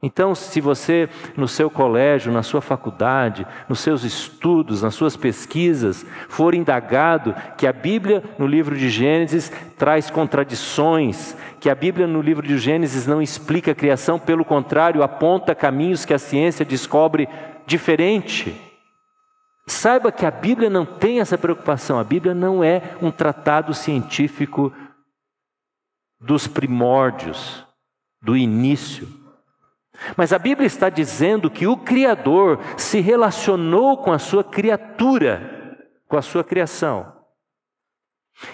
Então, 0.04 0.34
se 0.34 0.60
você, 0.60 1.08
no 1.34 1.48
seu 1.48 1.70
colégio, 1.70 2.30
na 2.30 2.42
sua 2.42 2.60
faculdade, 2.60 3.46
nos 3.66 3.80
seus 3.80 4.04
estudos, 4.04 4.82
nas 4.82 4.94
suas 4.94 5.16
pesquisas, 5.16 6.04
for 6.28 6.54
indagado 6.54 7.34
que 7.56 7.66
a 7.66 7.72
Bíblia, 7.72 8.22
no 8.38 8.46
livro 8.46 8.76
de 8.76 8.90
Gênesis, 8.90 9.50
traz 9.78 10.10
contradições, 10.10 11.34
que 11.58 11.70
a 11.70 11.74
Bíblia, 11.74 12.06
no 12.06 12.20
livro 12.20 12.46
de 12.46 12.58
Gênesis, 12.58 13.06
não 13.06 13.22
explica 13.22 13.70
a 13.70 13.74
criação, 13.74 14.18
pelo 14.18 14.44
contrário, 14.44 15.02
aponta 15.02 15.54
caminhos 15.54 16.04
que 16.04 16.12
a 16.12 16.18
ciência 16.18 16.66
descobre 16.66 17.26
diferente. 17.66 18.54
Saiba 19.66 20.12
que 20.12 20.26
a 20.26 20.30
Bíblia 20.30 20.68
não 20.68 20.84
tem 20.84 21.20
essa 21.20 21.38
preocupação, 21.38 21.98
a 21.98 22.04
Bíblia 22.04 22.34
não 22.34 22.62
é 22.62 22.82
um 23.00 23.10
tratado 23.10 23.72
científico 23.72 24.70
dos 26.20 26.46
primórdios, 26.46 27.66
do 28.20 28.36
início. 28.36 29.23
Mas 30.16 30.32
a 30.32 30.38
Bíblia 30.38 30.66
está 30.66 30.88
dizendo 30.88 31.50
que 31.50 31.66
o 31.66 31.76
Criador 31.76 32.60
se 32.76 33.00
relacionou 33.00 33.98
com 33.98 34.12
a 34.12 34.18
sua 34.18 34.44
criatura, 34.44 35.78
com 36.08 36.16
a 36.16 36.22
sua 36.22 36.44
criação. 36.44 37.12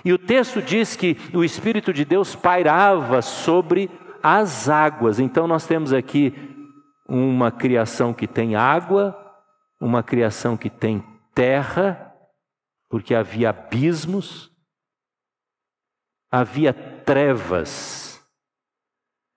E 0.05 0.13
o 0.13 0.19
texto 0.19 0.61
diz 0.61 0.97
que 0.97 1.17
o 1.35 1.43
Espírito 1.43 1.93
de 1.93 2.05
Deus 2.05 2.37
pairava 2.37 3.23
sobre 3.23 3.91
as 4.23 4.69
águas. 4.69 5.19
Então 5.19 5.47
nós 5.47 5.67
temos 5.67 5.93
aqui 5.93 6.35
uma 7.09 7.51
criação 7.51 8.13
que 8.13 8.27
tem 8.27 8.55
água, 8.55 9.17
uma 9.81 10.03
criação 10.03 10.57
que 10.57 10.71
tem 10.71 11.03
terra, 11.35 12.15
porque 12.89 13.15
havia 13.15 13.51
abismos, 13.51 14.51
havia 16.31 16.73
trevas 16.73 18.10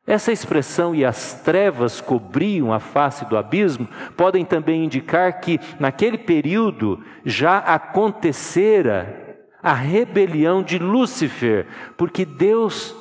essa 0.05 0.33
expressão 0.33 0.93
e 0.93 1.05
as 1.05 1.41
trevas 1.41 2.01
cobriam 2.01 2.73
a 2.73 2.79
face 2.79 3.23
do 3.25 3.37
abismo 3.37 3.87
podem 4.17 4.43
também 4.43 4.83
indicar 4.83 5.39
que 5.39 5.59
naquele 5.79 6.17
período 6.17 7.01
já 7.23 7.57
acontecera 7.59 9.47
a 9.61 9.73
rebelião 9.73 10.61
de 10.61 10.77
Lúcifer, 10.77 11.67
porque 11.95 12.25
Deus 12.25 12.93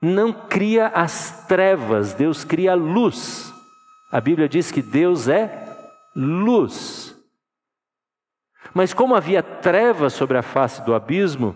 não 0.00 0.32
cria 0.32 0.88
as 0.88 1.46
trevas, 1.46 2.12
Deus 2.12 2.44
cria 2.44 2.72
a 2.72 2.74
luz. 2.74 3.54
A 4.10 4.20
Bíblia 4.20 4.48
diz 4.48 4.72
que 4.72 4.82
Deus 4.82 5.28
é 5.28 5.64
luz. 6.16 7.16
Mas 8.74 8.92
como 8.92 9.14
havia 9.14 9.44
trevas 9.44 10.12
sobre 10.12 10.36
a 10.36 10.42
face 10.42 10.84
do 10.84 10.92
abismo, 10.92 11.54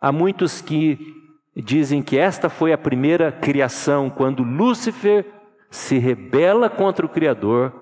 há 0.00 0.10
muitos 0.10 0.60
que 0.60 1.19
dizem 1.60 2.02
que 2.02 2.18
esta 2.18 2.48
foi 2.48 2.72
a 2.72 2.78
primeira 2.78 3.32
criação, 3.32 4.08
quando 4.08 4.42
Lúcifer 4.42 5.26
se 5.70 5.98
rebela 5.98 6.68
contra 6.68 7.04
o 7.04 7.08
Criador 7.08 7.72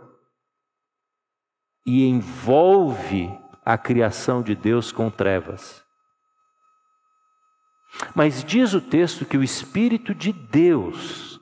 e 1.87 2.07
envolve 2.07 3.31
a 3.65 3.77
criação 3.79 4.43
de 4.43 4.55
Deus 4.55 4.93
com 4.93 5.11
trevas. 5.11 5.85
Mas 8.15 8.45
diz 8.45 8.75
o 8.75 8.81
texto 8.81 9.25
que 9.25 9.37
o 9.37 9.43
Espírito 9.43 10.15
de 10.15 10.33
Deus, 10.33 11.41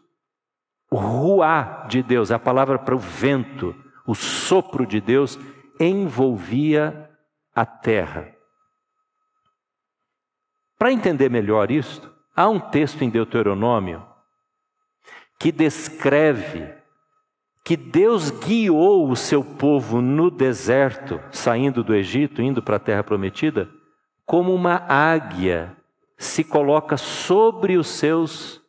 o 0.91 0.97
ruá 0.97 1.87
de 1.89 2.03
Deus, 2.03 2.31
a 2.31 2.39
palavra 2.39 2.79
para 2.79 2.95
o 2.95 2.99
vento, 2.99 3.75
o 4.07 4.15
sopro 4.15 4.87
de 4.87 5.01
Deus, 5.01 5.39
envolvia 5.81 7.11
a 7.55 7.67
terra. 7.67 8.33
Para 10.79 10.93
entender 10.93 11.31
melhor 11.31 11.71
isto, 11.71 12.16
Há 12.37 12.47
um 12.49 12.61
texto 12.61 13.03
em 13.03 13.09
Deuteronômio 13.09 14.05
que 15.39 15.51
descreve 15.51 16.69
que 17.65 17.77
Deus 17.77 18.31
guiou 18.31 19.11
o 19.11 19.17
seu 19.17 19.43
povo 19.43 20.01
no 20.01 20.31
deserto, 20.31 21.19
saindo 21.33 21.83
do 21.83 21.95
Egito, 21.95 22.43
indo 22.43 22.63
para 22.63 22.77
a 22.77 22.81
terra 22.81 23.03
prometida, 23.03 23.69
como 24.25 24.55
uma 24.55 24.85
águia 24.87 25.75
se 26.19 26.45
coloca 26.45 26.97
sobre 26.97 27.77
os 27.77 27.87
seus 27.87 28.61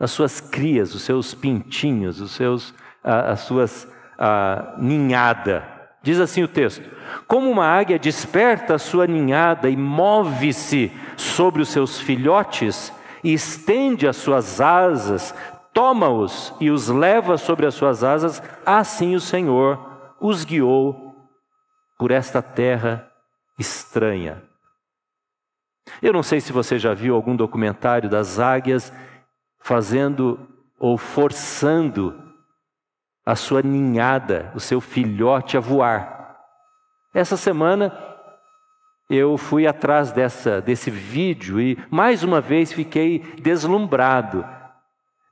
as 0.00 0.10
suas 0.10 0.40
crias, 0.40 0.94
os 0.94 1.02
seus 1.02 1.32
pintinhos, 1.34 2.20
os 2.20 2.32
seus 2.32 2.74
as 3.04 3.40
suas 3.40 3.86
a, 4.18 4.74
ninhada. 4.78 5.64
Diz 6.02 6.18
assim 6.18 6.42
o 6.42 6.48
texto: 6.48 6.82
Como 7.28 7.50
uma 7.50 7.66
águia 7.66 7.98
desperta 7.98 8.74
a 8.74 8.78
sua 8.78 9.06
ninhada 9.06 9.68
e 9.68 9.76
move-se 9.76 10.90
sobre 11.16 11.62
os 11.62 11.68
seus 11.68 12.00
filhotes, 12.00 12.92
e 13.22 13.32
estende 13.32 14.06
as 14.06 14.16
suas 14.16 14.60
asas, 14.60 15.34
toma-os 15.72 16.54
e 16.60 16.70
os 16.70 16.88
leva 16.88 17.36
sobre 17.38 17.66
as 17.66 17.74
suas 17.74 18.02
asas, 18.02 18.42
assim 18.64 19.14
o 19.14 19.20
Senhor 19.20 19.78
os 20.20 20.44
guiou 20.44 21.14
por 21.98 22.10
esta 22.10 22.40
terra 22.40 23.10
estranha. 23.58 24.42
Eu 26.00 26.12
não 26.12 26.22
sei 26.22 26.40
se 26.40 26.52
você 26.52 26.78
já 26.78 26.94
viu 26.94 27.14
algum 27.14 27.34
documentário 27.34 28.08
das 28.08 28.38
águias 28.38 28.92
fazendo 29.60 30.48
ou 30.78 30.98
forçando 30.98 32.20
a 33.24 33.36
sua 33.36 33.62
ninhada, 33.62 34.52
o 34.54 34.60
seu 34.60 34.80
filhote 34.80 35.56
a 35.56 35.60
voar. 35.60 36.36
Essa 37.14 37.36
semana 37.36 37.92
eu 39.12 39.36
fui 39.36 39.66
atrás 39.66 40.10
dessa, 40.10 40.60
desse 40.62 40.90
vídeo 40.90 41.60
e 41.60 41.76
mais 41.90 42.22
uma 42.22 42.40
vez 42.40 42.72
fiquei 42.72 43.22
deslumbrado 43.42 44.42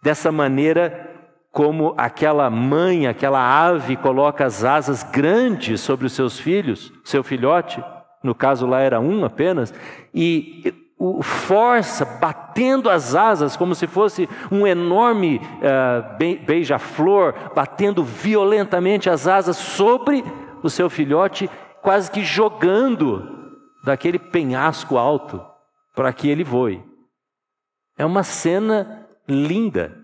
dessa 0.02 0.30
maneira 0.30 1.08
como 1.50 1.94
aquela 1.96 2.50
mãe, 2.50 3.06
aquela 3.06 3.40
ave 3.40 3.96
coloca 3.96 4.44
as 4.44 4.64
asas 4.64 5.02
grandes 5.02 5.80
sobre 5.80 6.06
os 6.06 6.12
seus 6.12 6.38
filhos, 6.38 6.92
seu 7.02 7.25
filhote, 7.25 7.82
no 8.22 8.34
caso 8.34 8.66
lá 8.66 8.80
era 8.80 9.00
um 9.00 9.25
apenas, 9.25 9.75
e 10.14 10.75
o 10.99 11.22
força 11.22 12.04
batendo 12.04 12.90
as 12.90 13.14
asas 13.14 13.56
como 13.56 13.75
se 13.75 13.87
fosse 13.87 14.28
um 14.52 14.66
enorme 14.66 15.40
uh, 15.40 16.44
beija-flor, 16.44 17.34
batendo 17.54 18.04
violentamente 18.04 19.08
as 19.08 19.26
asas 19.26 19.56
sobre 19.56 20.22
o 20.62 20.68
seu 20.68 20.90
filhote, 20.90 21.49
quase 21.80 22.10
que 22.10 22.22
jogando 22.22 23.39
daquele 23.82 24.18
penhasco 24.18 24.96
alto 24.96 25.44
para 25.94 26.12
que 26.12 26.28
ele 26.28 26.44
voe. 26.44 26.82
É 27.96 28.04
uma 28.04 28.22
cena 28.22 29.06
linda. 29.28 29.96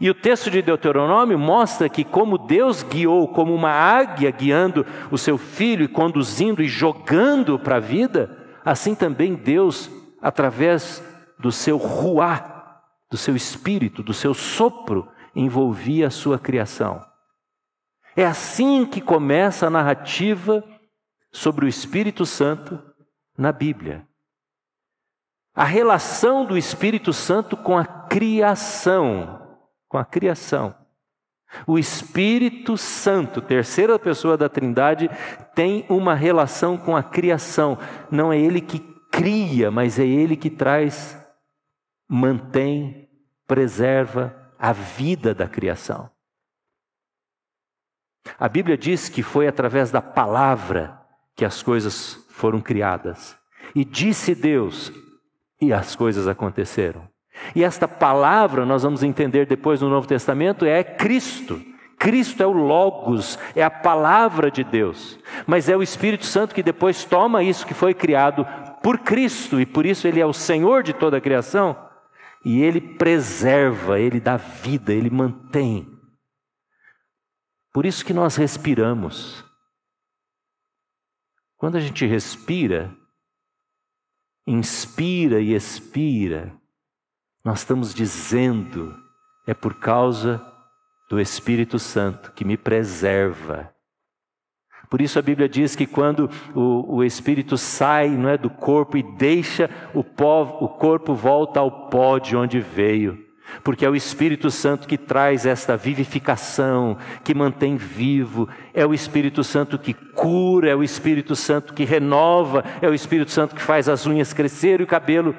E 0.00 0.10
o 0.10 0.14
texto 0.14 0.50
de 0.50 0.60
Deuteronômio 0.60 1.38
mostra 1.38 1.88
que, 1.88 2.04
como 2.04 2.36
Deus 2.36 2.82
guiou 2.82 3.28
como 3.28 3.54
uma 3.54 3.70
águia 3.70 4.30
guiando 4.30 4.84
o 5.10 5.16
seu 5.16 5.38
filho 5.38 5.84
e 5.84 5.88
conduzindo 5.88 6.62
e 6.62 6.68
jogando 6.68 7.58
para 7.58 7.76
a 7.76 7.80
vida, 7.80 8.36
assim 8.64 8.94
também 8.94 9.34
Deus, 9.34 9.90
através 10.20 11.02
do 11.38 11.50
seu 11.50 11.76
ruá, 11.76 12.80
do 13.10 13.16
seu 13.16 13.34
espírito, 13.36 14.02
do 14.02 14.12
seu 14.12 14.34
sopro, 14.34 15.08
envolvia 15.34 16.08
a 16.08 16.10
sua 16.10 16.38
criação. 16.38 17.04
É 18.16 18.24
assim 18.24 18.84
que 18.86 19.00
começa 19.00 19.66
a 19.66 19.70
narrativa 19.70 20.64
sobre 21.30 21.66
o 21.66 21.68
Espírito 21.68 22.24
Santo 22.24 22.82
na 23.36 23.52
Bíblia. 23.52 24.06
A 25.54 25.64
relação 25.64 26.44
do 26.44 26.56
Espírito 26.56 27.12
Santo 27.12 27.56
com 27.56 27.78
a 27.78 27.84
criação, 27.84 29.58
com 29.88 29.96
a 29.96 30.04
criação. 30.04 30.74
O 31.66 31.78
Espírito 31.78 32.76
Santo, 32.76 33.40
terceira 33.40 33.98
pessoa 33.98 34.36
da 34.36 34.48
Trindade, 34.48 35.08
tem 35.54 35.86
uma 35.88 36.14
relação 36.14 36.76
com 36.76 36.96
a 36.96 37.02
criação. 37.02 37.78
Não 38.10 38.32
é 38.32 38.38
ele 38.38 38.60
que 38.60 38.80
cria, 39.10 39.70
mas 39.70 39.98
é 39.98 40.06
ele 40.06 40.36
que 40.36 40.50
traz, 40.50 41.16
mantém, 42.08 43.08
preserva 43.46 44.34
a 44.58 44.72
vida 44.72 45.34
da 45.34 45.48
criação. 45.48 46.10
A 48.38 48.48
Bíblia 48.48 48.76
diz 48.76 49.08
que 49.08 49.22
foi 49.22 49.46
através 49.46 49.90
da 49.90 50.02
palavra 50.02 51.00
que 51.34 51.44
as 51.44 51.62
coisas 51.62 52.25
foram 52.36 52.60
criadas. 52.60 53.34
E 53.74 53.82
disse 53.82 54.34
Deus, 54.34 54.92
e 55.60 55.72
as 55.72 55.96
coisas 55.96 56.28
aconteceram. 56.28 57.08
E 57.54 57.64
esta 57.64 57.88
palavra, 57.88 58.66
nós 58.66 58.82
vamos 58.82 59.02
entender 59.02 59.46
depois 59.46 59.80
no 59.80 59.88
Novo 59.88 60.06
Testamento, 60.06 60.64
é 60.66 60.84
Cristo. 60.84 61.60
Cristo 61.98 62.42
é 62.42 62.46
o 62.46 62.52
Logos, 62.52 63.38
é 63.54 63.62
a 63.62 63.70
palavra 63.70 64.50
de 64.50 64.62
Deus. 64.62 65.18
Mas 65.46 65.68
é 65.70 65.76
o 65.76 65.82
Espírito 65.82 66.26
Santo 66.26 66.54
que 66.54 66.62
depois 66.62 67.04
toma 67.04 67.42
isso 67.42 67.66
que 67.66 67.72
foi 67.72 67.94
criado 67.94 68.46
por 68.82 68.98
Cristo, 68.98 69.58
e 69.58 69.64
por 69.64 69.86
isso 69.86 70.06
ele 70.06 70.20
é 70.20 70.26
o 70.26 70.32
Senhor 70.34 70.82
de 70.82 70.92
toda 70.92 71.16
a 71.16 71.20
criação, 71.20 71.74
e 72.44 72.62
ele 72.62 72.80
preserva, 72.80 73.98
ele 73.98 74.20
dá 74.20 74.36
vida, 74.36 74.92
ele 74.92 75.08
mantém. 75.08 75.88
Por 77.72 77.86
isso 77.86 78.04
que 78.04 78.12
nós 78.12 78.36
respiramos. 78.36 79.45
Quando 81.56 81.76
a 81.76 81.80
gente 81.80 82.04
respira, 82.04 82.94
inspira 84.46 85.40
e 85.40 85.54
expira, 85.54 86.52
nós 87.44 87.60
estamos 87.60 87.94
dizendo, 87.94 88.94
é 89.46 89.54
por 89.54 89.78
causa 89.80 90.44
do 91.08 91.20
Espírito 91.20 91.78
Santo 91.78 92.32
que 92.32 92.44
me 92.44 92.56
preserva. 92.56 93.72
Por 94.90 95.00
isso 95.00 95.18
a 95.18 95.22
Bíblia 95.22 95.48
diz 95.48 95.74
que 95.74 95.86
quando 95.86 96.30
o, 96.54 96.96
o 96.96 97.04
Espírito 97.04 97.56
sai 97.56 98.08
não 98.10 98.28
é, 98.28 98.38
do 98.38 98.50
corpo 98.50 98.96
e 98.96 99.02
deixa 99.02 99.68
o, 99.94 100.04
pó, 100.04 100.42
o 100.60 100.68
corpo 100.68 101.14
volta 101.14 101.58
ao 101.58 101.88
pó 101.88 102.18
de 102.18 102.36
onde 102.36 102.60
veio. 102.60 103.25
Porque 103.62 103.84
é 103.84 103.90
o 103.90 103.96
Espírito 103.96 104.50
Santo 104.50 104.86
que 104.86 104.98
traz 104.98 105.46
esta 105.46 105.76
vivificação, 105.76 106.96
que 107.24 107.34
mantém 107.34 107.76
vivo, 107.76 108.48
é 108.74 108.84
o 108.84 108.94
Espírito 108.94 109.42
Santo 109.44 109.78
que 109.78 109.94
cura, 109.94 110.70
é 110.70 110.74
o 110.74 110.82
Espírito 110.82 111.34
Santo 111.36 111.74
que 111.74 111.84
renova, 111.84 112.64
é 112.80 112.88
o 112.88 112.94
Espírito 112.94 113.30
Santo 113.30 113.54
que 113.54 113.62
faz 113.62 113.88
as 113.88 114.06
unhas 114.06 114.32
crescer 114.32 114.80
e 114.80 114.84
o 114.84 114.86
cabelo 114.86 115.34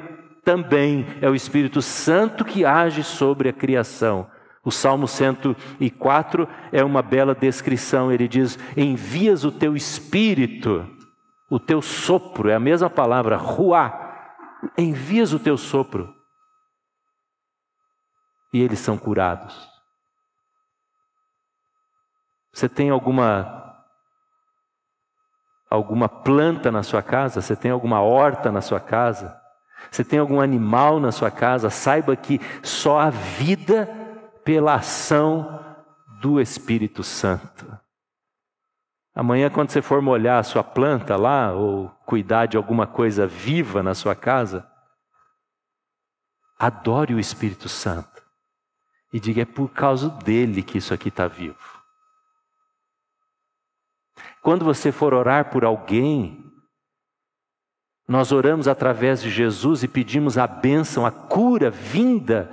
também 0.47 1.05
é 1.19 1.29
o 1.29 1.35
Espírito 1.35 1.81
Santo 1.81 2.45
que 2.45 2.63
age 2.63 3.03
sobre 3.03 3.49
a 3.49 3.53
criação. 3.53 4.27
O 4.63 4.71
Salmo 4.71 5.05
104 5.05 6.47
é 6.71 6.83
uma 6.85 7.01
bela 7.01 7.35
descrição. 7.35 8.09
Ele 8.09 8.29
diz: 8.29 8.57
Envias 8.77 9.43
o 9.43 9.51
teu 9.51 9.75
espírito, 9.75 10.87
o 11.49 11.59
teu 11.59 11.81
sopro, 11.81 12.49
é 12.49 12.55
a 12.55 12.61
mesma 12.61 12.89
palavra, 12.89 13.35
ruá. 13.35 14.05
Envias 14.77 15.33
o 15.33 15.39
teu 15.39 15.57
sopro. 15.57 16.16
E 18.57 18.61
eles 18.63 18.79
são 18.79 18.97
curados. 18.97 19.69
Você 22.51 22.67
tem 22.67 22.89
alguma 22.89 23.85
alguma 25.69 26.09
planta 26.09 26.71
na 26.71 26.81
sua 26.81 27.03
casa? 27.03 27.39
Você 27.39 27.55
tem 27.55 27.69
alguma 27.69 28.01
horta 28.01 28.51
na 28.51 28.59
sua 28.59 28.79
casa? 28.79 29.39
Você 29.91 30.03
tem 30.03 30.17
algum 30.17 30.41
animal 30.41 30.99
na 30.99 31.11
sua 31.11 31.29
casa, 31.29 31.69
saiba 31.69 32.15
que 32.15 32.41
só 32.63 32.99
há 32.99 33.11
vida 33.11 33.87
pela 34.43 34.73
ação 34.73 35.63
do 36.19 36.41
Espírito 36.41 37.03
Santo. 37.03 37.79
Amanhã, 39.13 39.51
quando 39.51 39.69
você 39.69 39.83
for 39.83 40.01
molhar 40.01 40.39
a 40.39 40.43
sua 40.43 40.63
planta 40.63 41.15
lá, 41.15 41.51
ou 41.51 41.89
cuidar 42.07 42.47
de 42.47 42.57
alguma 42.57 42.87
coisa 42.87 43.27
viva 43.27 43.83
na 43.83 43.93
sua 43.93 44.15
casa, 44.15 44.67
adore 46.57 47.13
o 47.13 47.19
Espírito 47.19 47.69
Santo 47.69 48.16
e 49.11 49.19
diga: 49.19 49.41
é 49.41 49.45
por 49.45 49.69
causa 49.69 50.09
dele 50.09 50.61
que 50.61 50.77
isso 50.77 50.93
aqui 50.93 51.09
está 51.09 51.27
vivo. 51.27 51.57
Quando 54.41 54.63
você 54.63 54.91
for 54.91 55.13
orar 55.13 55.49
por 55.49 55.65
alguém, 55.65 56.43
nós 58.07 58.31
oramos 58.31 58.67
através 58.67 59.21
de 59.21 59.29
Jesus 59.29 59.83
e 59.83 59.87
pedimos 59.87 60.37
a 60.37 60.47
bênção, 60.47 61.05
a 61.05 61.11
cura 61.11 61.69
vinda, 61.69 62.49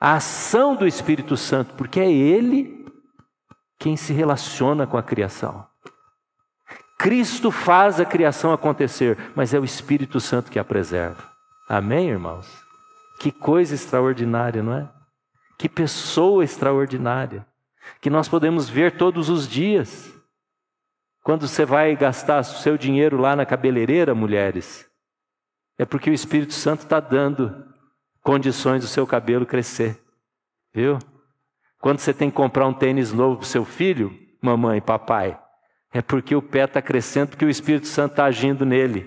a 0.00 0.14
ação 0.14 0.74
do 0.74 0.86
Espírito 0.86 1.36
Santo, 1.36 1.74
porque 1.74 2.00
é 2.00 2.10
Ele 2.10 2.86
quem 3.78 3.96
se 3.96 4.12
relaciona 4.12 4.86
com 4.86 4.96
a 4.96 5.02
criação. 5.02 5.66
Cristo 6.98 7.50
faz 7.50 7.98
a 7.98 8.04
criação 8.04 8.52
acontecer, 8.52 9.32
mas 9.34 9.54
é 9.54 9.58
o 9.58 9.64
Espírito 9.64 10.20
Santo 10.20 10.50
que 10.50 10.58
a 10.58 10.64
preserva. 10.64 11.30
Amém, 11.68 12.10
irmãos? 12.10 12.46
Que 13.20 13.30
coisa 13.30 13.74
extraordinária, 13.74 14.62
não 14.62 14.74
é? 14.74 14.88
Que 15.60 15.68
pessoa 15.68 16.42
extraordinária, 16.42 17.46
que 18.00 18.08
nós 18.08 18.30
podemos 18.30 18.66
ver 18.66 18.96
todos 18.96 19.28
os 19.28 19.46
dias. 19.46 20.10
Quando 21.22 21.46
você 21.46 21.66
vai 21.66 21.94
gastar 21.94 22.42
seu 22.44 22.78
dinheiro 22.78 23.18
lá 23.18 23.36
na 23.36 23.44
cabeleireira, 23.44 24.14
mulheres, 24.14 24.88
é 25.76 25.84
porque 25.84 26.08
o 26.08 26.14
Espírito 26.14 26.54
Santo 26.54 26.84
está 26.84 26.98
dando 26.98 27.62
condições 28.22 28.80
do 28.80 28.88
seu 28.88 29.06
cabelo 29.06 29.44
crescer. 29.44 30.02
Viu? 30.72 30.98
Quando 31.78 31.98
você 31.98 32.14
tem 32.14 32.30
que 32.30 32.36
comprar 32.36 32.66
um 32.66 32.72
tênis 32.72 33.12
novo 33.12 33.36
para 33.36 33.44
o 33.44 33.46
seu 33.46 33.66
filho, 33.66 34.18
mamãe 34.40 34.78
e 34.78 34.80
papai, 34.80 35.38
é 35.92 36.00
porque 36.00 36.34
o 36.34 36.40
pé 36.40 36.64
está 36.64 36.80
crescendo, 36.80 37.32
porque 37.32 37.44
o 37.44 37.50
Espírito 37.50 37.86
Santo 37.86 38.12
está 38.12 38.24
agindo 38.24 38.64
nele. 38.64 39.06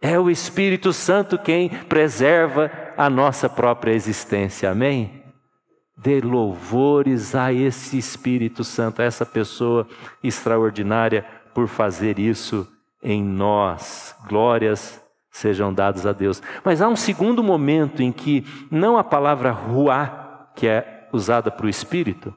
É 0.00 0.18
o 0.18 0.30
Espírito 0.30 0.90
Santo 0.94 1.38
quem 1.38 1.68
preserva 1.68 2.85
a 2.96 3.10
nossa 3.10 3.48
própria 3.48 3.92
existência. 3.92 4.70
Amém? 4.70 5.22
Dê 5.96 6.20
louvores 6.20 7.34
a 7.34 7.52
esse 7.52 7.96
Espírito 7.96 8.64
Santo, 8.64 9.00
a 9.00 9.04
essa 9.04 9.24
pessoa 9.24 9.86
extraordinária 10.22 11.24
por 11.54 11.68
fazer 11.68 12.18
isso 12.18 12.68
em 13.02 13.22
nós. 13.22 14.14
Glórias 14.28 15.02
sejam 15.30 15.72
dadas 15.72 16.06
a 16.06 16.12
Deus. 16.12 16.42
Mas 16.64 16.80
há 16.80 16.88
um 16.88 16.96
segundo 16.96 17.42
momento 17.42 18.02
em 18.02 18.12
que 18.12 18.44
não 18.70 18.96
a 18.96 19.04
palavra 19.04 19.50
ruá, 19.50 20.50
que 20.54 20.66
é 20.66 21.08
usada 21.12 21.50
para 21.50 21.66
o 21.66 21.68
Espírito, 21.68 22.34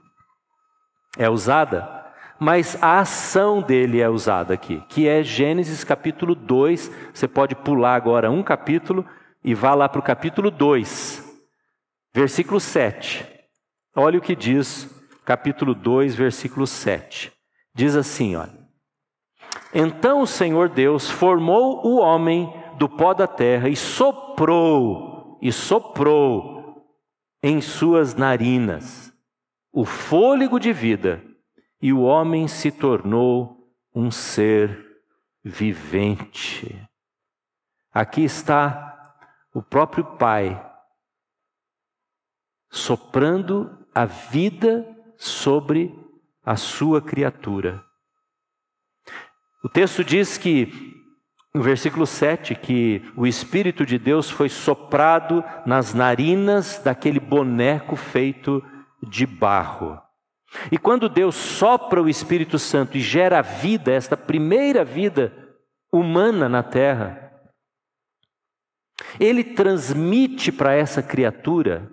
é 1.18 1.30
usada, 1.30 1.88
mas 2.40 2.78
a 2.82 3.00
ação 3.00 3.62
dele 3.62 4.00
é 4.00 4.10
usada 4.10 4.54
aqui, 4.54 4.82
que 4.88 5.08
é 5.08 5.24
Gênesis 5.24 5.84
capítulo 5.84 6.36
2. 6.36 6.92
Você 7.14 7.28
pode 7.28 7.56
pular 7.56 7.96
agora 7.96 8.32
um 8.32 8.44
capítulo 8.44 9.06
e 9.44 9.54
vá 9.54 9.74
lá 9.74 9.88
para 9.88 10.00
o 10.00 10.04
capítulo 10.04 10.52
2, 10.52 11.42
versículo 12.14 12.60
7. 12.60 13.26
Olha 13.96 14.20
o 14.20 14.22
que 14.22 14.36
diz 14.36 14.90
capítulo 15.26 15.74
2, 15.74 16.16
versículo 16.16 16.66
7. 16.66 17.32
Diz 17.74 17.96
assim, 17.96 18.36
olha. 18.36 18.60
Então 19.74 20.22
o 20.22 20.28
Senhor 20.28 20.70
Deus 20.70 21.10
formou 21.10 21.86
o 21.86 22.00
homem 22.00 22.52
do 22.78 22.90
pó 22.90 23.14
da 23.14 23.28
terra 23.28 23.70
e 23.70 23.76
soprou, 23.76 25.38
e 25.42 25.52
soprou 25.52 26.86
em 27.42 27.62
suas 27.62 28.16
narinas 28.16 29.14
o 29.72 29.86
fôlego 29.86 30.60
de 30.60 30.74
vida, 30.74 31.24
e 31.82 31.94
o 31.94 32.02
homem 32.02 32.48
se 32.48 32.72
tornou 32.72 33.70
um 33.94 34.10
ser 34.12 34.86
vivente. 35.44 36.82
Aqui 37.94 38.24
está 38.24 38.99
o 39.60 39.62
próprio 39.62 40.06
Pai 40.16 40.66
soprando 42.72 43.86
a 43.94 44.06
vida 44.06 44.86
sobre 45.18 45.94
a 46.46 46.56
sua 46.56 47.02
criatura. 47.02 47.84
O 49.62 49.68
texto 49.68 50.02
diz 50.02 50.38
que, 50.38 50.72
no 51.54 51.62
versículo 51.62 52.06
7, 52.06 52.56
que 52.56 53.02
o 53.18 53.28
Espírito 53.28 53.86
de 53.86 54.00
Deus 54.00 54.30
foi 54.30 54.48
soprado 54.48 55.44
nas 55.66 55.94
narinas 55.94 56.82
daquele 56.82 57.20
boneco 57.20 57.98
feito 57.98 58.64
de 59.04 59.26
barro. 59.26 60.02
E 60.72 60.78
quando 60.78 61.10
Deus 61.10 61.36
sopra 61.36 62.02
o 62.02 62.08
Espírito 62.08 62.58
Santo 62.58 62.96
e 62.98 63.02
gera 63.02 63.40
a 63.40 63.42
vida, 63.42 63.92
esta 63.92 64.16
primeira 64.16 64.86
vida 64.86 65.34
humana 65.92 66.48
na 66.48 66.64
terra, 66.64 67.29
ele 69.20 69.44
transmite 69.44 70.52
para 70.52 70.74
essa 70.74 71.02
criatura 71.02 71.92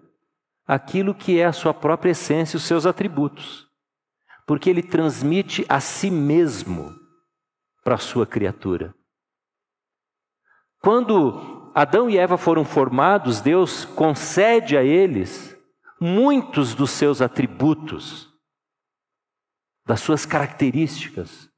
aquilo 0.66 1.14
que 1.14 1.38
é 1.38 1.44
a 1.44 1.52
sua 1.52 1.72
própria 1.72 2.10
essência, 2.10 2.56
os 2.56 2.64
seus 2.64 2.86
atributos, 2.86 3.66
porque 4.46 4.68
ele 4.68 4.82
transmite 4.82 5.64
a 5.68 5.80
si 5.80 6.10
mesmo 6.10 6.92
para 7.84 7.94
a 7.94 7.98
sua 7.98 8.26
criatura. 8.26 8.94
Quando 10.80 11.70
Adão 11.74 12.10
e 12.10 12.16
Eva 12.16 12.36
foram 12.36 12.64
formados, 12.64 13.40
Deus 13.40 13.84
concede 13.84 14.76
a 14.76 14.82
eles 14.82 15.56
muitos 16.00 16.74
dos 16.74 16.90
seus 16.90 17.22
atributos, 17.22 18.28
das 19.84 20.00
suas 20.00 20.26
características. 20.26 21.48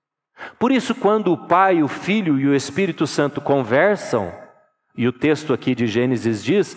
Por 0.58 0.70
isso, 0.70 0.94
quando 0.94 1.32
o 1.32 1.48
Pai, 1.48 1.82
o 1.82 1.88
Filho 1.88 2.38
e 2.38 2.46
o 2.46 2.54
Espírito 2.54 3.06
Santo 3.06 3.40
conversam, 3.40 4.32
e 4.98 5.06
o 5.06 5.12
texto 5.12 5.52
aqui 5.52 5.76
de 5.76 5.86
Gênesis 5.86 6.42
diz, 6.42 6.76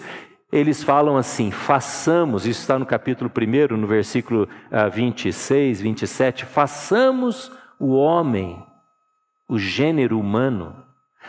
eles 0.52 0.84
falam 0.84 1.18
assim: 1.18 1.50
façamos, 1.50 2.46
isso 2.46 2.62
está 2.62 2.78
no 2.78 2.86
capítulo 2.86 3.32
1, 3.36 3.76
no 3.76 3.88
versículo 3.88 4.48
26, 4.94 5.80
ah, 5.80 5.84
27, 5.84 6.46
façamos 6.46 7.52
o 7.80 7.96
homem, 7.96 8.64
o 9.50 9.58
gênero 9.58 10.20
humano, 10.20 10.86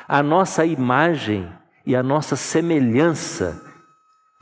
a 0.07 0.22
nossa 0.22 0.66
imagem 0.66 1.50
e 1.87 1.96
a 1.96 2.02
nossa 2.02 2.37
semelhança. 2.37 3.59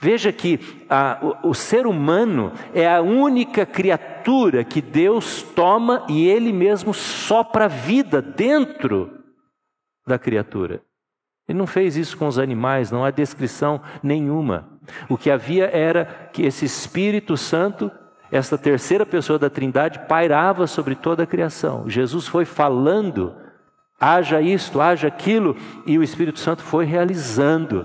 Veja 0.01 0.33
que 0.33 0.59
a, 0.89 1.21
o, 1.45 1.51
o 1.51 1.55
ser 1.55 1.87
humano 1.87 2.53
é 2.75 2.93
a 2.93 3.01
única 3.01 3.65
criatura 3.65 4.65
que 4.65 4.83
Deus 4.83 5.41
toma 5.41 6.05
e 6.09 6.27
Ele 6.27 6.53
mesmo 6.53 6.93
sopra 6.93 7.69
vida 7.69 8.21
dentro 8.21 9.23
da 10.05 10.19
criatura. 10.19 10.83
Ele 11.51 11.59
não 11.59 11.67
fez 11.67 11.97
isso 11.97 12.17
com 12.17 12.29
os 12.29 12.39
animais, 12.39 12.93
não 12.93 13.05
há 13.05 13.11
descrição 13.11 13.81
nenhuma. 14.05 14.69
O 15.09 15.19
que 15.19 15.29
havia 15.29 15.67
era 15.67 16.05
que 16.33 16.45
esse 16.45 16.65
Espírito 16.65 17.37
Santo, 17.37 17.91
esta 18.31 18.57
terceira 18.57 19.05
pessoa 19.05 19.37
da 19.37 19.51
Trindade, 19.51 20.07
pairava 20.07 20.69
sobre 20.69 20.95
toda 20.95 21.25
a 21.25 21.27
criação. 21.27 21.91
Jesus 21.91 22.29
foi 22.29 22.45
falando, 22.45 23.35
haja 23.99 24.41
isto, 24.41 24.81
haja 24.81 25.09
aquilo, 25.09 25.57
e 25.85 25.99
o 25.99 26.05
Espírito 26.05 26.39
Santo 26.39 26.63
foi 26.63 26.85
realizando. 26.85 27.85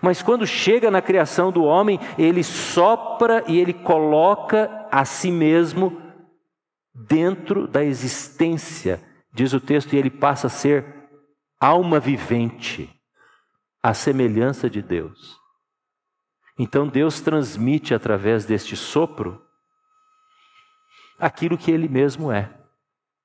Mas 0.00 0.22
quando 0.22 0.46
chega 0.46 0.88
na 0.88 1.02
criação 1.02 1.50
do 1.50 1.64
homem, 1.64 1.98
ele 2.16 2.44
sopra 2.44 3.42
e 3.48 3.58
ele 3.58 3.72
coloca 3.72 4.70
a 4.88 5.04
si 5.04 5.32
mesmo 5.32 6.00
dentro 6.94 7.66
da 7.66 7.82
existência, 7.82 9.00
diz 9.34 9.52
o 9.52 9.58
texto, 9.58 9.94
e 9.94 9.98
ele 9.98 10.10
passa 10.10 10.46
a 10.46 10.50
ser 10.50 11.01
alma 11.62 12.00
vivente, 12.00 12.90
à 13.80 13.94
semelhança 13.94 14.68
de 14.68 14.82
Deus. 14.82 15.38
Então 16.58 16.88
Deus 16.88 17.20
transmite 17.20 17.94
através 17.94 18.44
deste 18.44 18.76
sopro 18.76 19.40
aquilo 21.20 21.56
que 21.56 21.70
Ele 21.70 21.88
mesmo 21.88 22.32
é. 22.32 22.52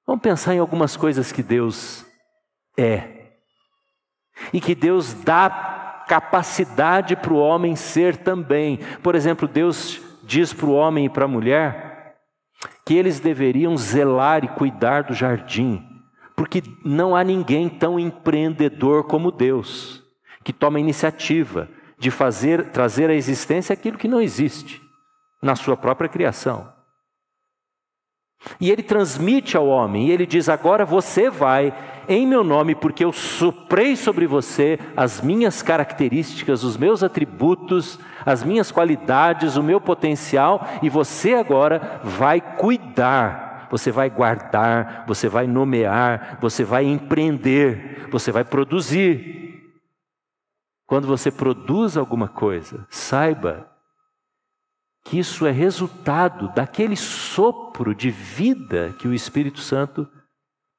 Vamos 0.06 0.21
pensar 0.21 0.54
em 0.54 0.60
algumas 0.60 0.95
coisas 0.95 1.32
que 1.32 1.41
Deus 1.41 2.06
é 2.78 3.32
e 4.54 4.62
que 4.62 4.76
Deus 4.76 5.15
dá 5.15 6.06
capacidade 6.08 7.15
para 7.15 7.34
o 7.34 7.39
homem 7.39 7.76
ser 7.76 8.17
também. 8.17 8.78
Por 9.02 9.15
exemplo, 9.15 9.47
Deus 9.47 10.00
diz 10.23 10.54
para 10.54 10.67
o 10.67 10.76
homem 10.76 11.06
e 11.06 11.10
para 11.10 11.26
a 11.26 11.28
mulher 11.28 12.15
que 12.86 12.93
eles 12.93 13.19
deveriam 13.19 13.76
zelar 13.76 14.45
e 14.45 14.47
cuidar 14.47 15.04
do 15.04 15.15
jardim 15.15 15.87
porque 16.38 16.62
não 16.86 17.15
há 17.15 17.23
ninguém 17.23 17.67
tão 17.67 18.00
empreendedor 18.00 19.06
como 19.06 19.32
Deus, 19.32 20.04
que 20.43 20.54
toma 20.54 20.78
a 20.78 20.80
iniciativa 20.80 21.67
de 21.97 22.12
fazer, 22.12 22.69
trazer 22.69 23.10
à 23.10 23.15
existência 23.15 23.73
aquilo 23.73 23.97
que 23.97 24.08
não 24.08 24.21
existe 24.21 24.80
na 25.41 25.56
sua 25.56 25.76
própria 25.76 26.08
criação. 26.08 26.71
E 28.62 28.69
ele 28.69 28.84
transmite 28.84 29.58
ao 29.58 29.67
homem, 29.67 30.08
e 30.08 30.12
ele 30.12 30.28
diz: 30.28 30.47
Agora 30.47 30.86
você 30.86 31.28
vai 31.28 31.73
em 32.08 32.28
meu 32.28 32.43
nome, 32.43 32.76
porque 32.76 33.04
eu 33.04 33.12
soprei 33.12 33.95
sobre 33.95 34.28
você 34.28 34.78
as 34.95 35.19
minhas 35.21 35.63
características, 35.63 36.63
os 36.63 36.78
meus 36.78 37.02
atributos, 37.02 38.00
as 38.23 38.43
minhas 38.43 38.71
qualidades, 38.71 39.58
o 39.58 39.63
meu 39.63 39.82
potencial, 39.82 40.65
e 40.84 40.89
você 40.89 41.34
agora 41.34 42.00
vai 42.04 42.39
cuidar 42.39 43.47
você 43.70 43.92
vai 43.92 44.10
guardar, 44.10 45.06
você 45.08 45.28
vai 45.28 45.48
nomear, 45.48 46.38
você 46.42 46.64
vai 46.64 46.86
empreender, 46.86 48.08
você 48.10 48.32
vai 48.32 48.44
produzir. 48.44 49.48
Quando 50.86 51.08
você 51.08 51.32
produz 51.32 51.98
alguma 51.98 52.28
coisa, 52.28 52.88
saiba 52.90 53.70
que 55.04 55.20
isso 55.20 55.46
é 55.46 55.52
resultado 55.52 56.54
daquele 56.54 56.96
sopro 56.96 57.96
de 57.96 58.10
vida 58.10 58.94
que 59.00 59.08
o 59.08 59.14
Espírito 59.14 59.60
Santo 59.60 60.08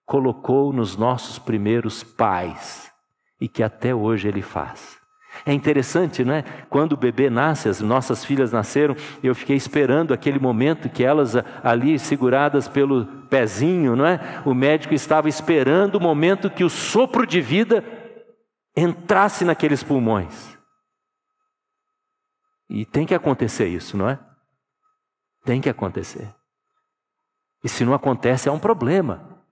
colocou 0.07 0.72
nos 0.72 0.96
nossos 0.96 1.38
primeiros 1.38 2.03
pais 2.03 2.92
e 3.40 3.48
que 3.48 3.62
até 3.62 3.94
hoje 3.94 4.29
ele 4.29 4.42
faz. 4.42 4.97
É 5.44 5.53
interessante, 5.53 6.24
não 6.24 6.35
é? 6.35 6.42
Quando 6.68 6.92
o 6.92 6.96
bebê 6.96 7.31
nasce, 7.31 7.68
as 7.68 7.81
nossas 7.81 8.24
filhas 8.24 8.53
nasceram, 8.53 8.96
eu 9.22 9.35
fiquei 9.35 9.57
esperando 9.57 10.12
aquele 10.12 10.38
momento 10.38 10.88
que 10.88 11.05
elas 11.05 11.35
ali 11.62 11.98
seguradas 11.98 12.68
pelo 12.68 13.07
pezinho, 13.29 13.94
não 13.94 14.07
é? 14.07 14.42
O 14.44 14.55
médico 14.55 14.94
estava 14.94 15.29
esperando 15.29 15.96
o 15.96 16.01
momento 16.01 16.51
que 16.51 16.64
o 16.64 16.70
sopro 16.70 17.27
de 17.27 17.40
vida 17.40 17.85
entrasse 18.77 19.44
naqueles 19.44 19.83
pulmões. 19.83 20.57
E 22.68 22.85
tem 22.85 23.07
que 23.07 23.14
acontecer 23.14 23.66
isso, 23.68 23.96
não 23.96 24.09
é? 24.09 24.18
Tem 25.44 25.61
que 25.61 25.68
acontecer. 25.68 26.35
E 27.64 27.68
se 27.68 27.85
não 27.85 27.94
acontece, 27.94 28.48
é 28.48 28.53
um 28.53 28.59
problema. 28.59 29.42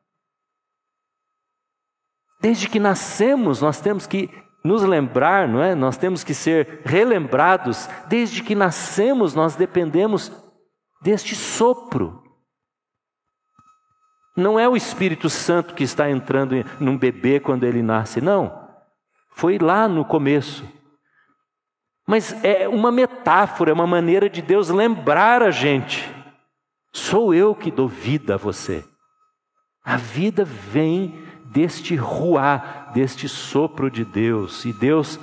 Desde 2.40 2.68
que 2.68 2.78
nascemos, 2.78 3.60
nós 3.62 3.80
temos 3.80 4.06
que 4.06 4.30
nos 4.66 4.82
lembrar, 4.82 5.48
não 5.48 5.62
é? 5.62 5.74
Nós 5.74 5.96
temos 5.96 6.22
que 6.24 6.34
ser 6.34 6.82
relembrados, 6.84 7.88
desde 8.08 8.42
que 8.42 8.54
nascemos, 8.54 9.34
nós 9.34 9.54
dependemos 9.54 10.32
deste 11.00 11.34
sopro. 11.34 12.22
Não 14.36 14.58
é 14.58 14.68
o 14.68 14.76
Espírito 14.76 15.30
Santo 15.30 15.74
que 15.74 15.84
está 15.84 16.10
entrando 16.10 16.56
num 16.78 16.98
bebê 16.98 17.40
quando 17.40 17.64
ele 17.64 17.82
nasce, 17.82 18.20
não. 18.20 18.66
Foi 19.30 19.58
lá 19.58 19.88
no 19.88 20.04
começo. 20.04 20.64
Mas 22.06 22.44
é 22.44 22.68
uma 22.68 22.92
metáfora, 22.92 23.70
é 23.70 23.74
uma 23.74 23.86
maneira 23.86 24.28
de 24.28 24.42
Deus 24.42 24.68
lembrar 24.68 25.42
a 25.42 25.50
gente: 25.50 26.08
sou 26.92 27.34
eu 27.34 27.54
que 27.54 27.70
dou 27.70 27.88
vida 27.88 28.34
a 28.34 28.38
você. 28.38 28.84
A 29.82 29.96
vida 29.96 30.44
vem 30.44 31.25
deste 31.50 31.96
ruá, 31.96 32.90
deste 32.94 33.28
sopro 33.28 33.90
de 33.90 34.04
Deus. 34.04 34.64
E 34.64 34.72
Deus 34.72 35.18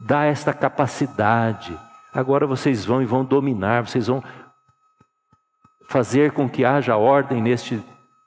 dá 0.00 0.24
esta 0.24 0.52
capacidade. 0.52 1.78
Agora 2.12 2.46
vocês 2.46 2.84
vão 2.84 3.02
e 3.02 3.06
vão 3.06 3.24
dominar, 3.24 3.86
vocês 3.86 4.06
vão 4.06 4.22
fazer 5.88 6.32
com 6.32 6.48
que 6.48 6.64
haja 6.64 6.96
ordem 6.96 7.42
neste 7.42 7.82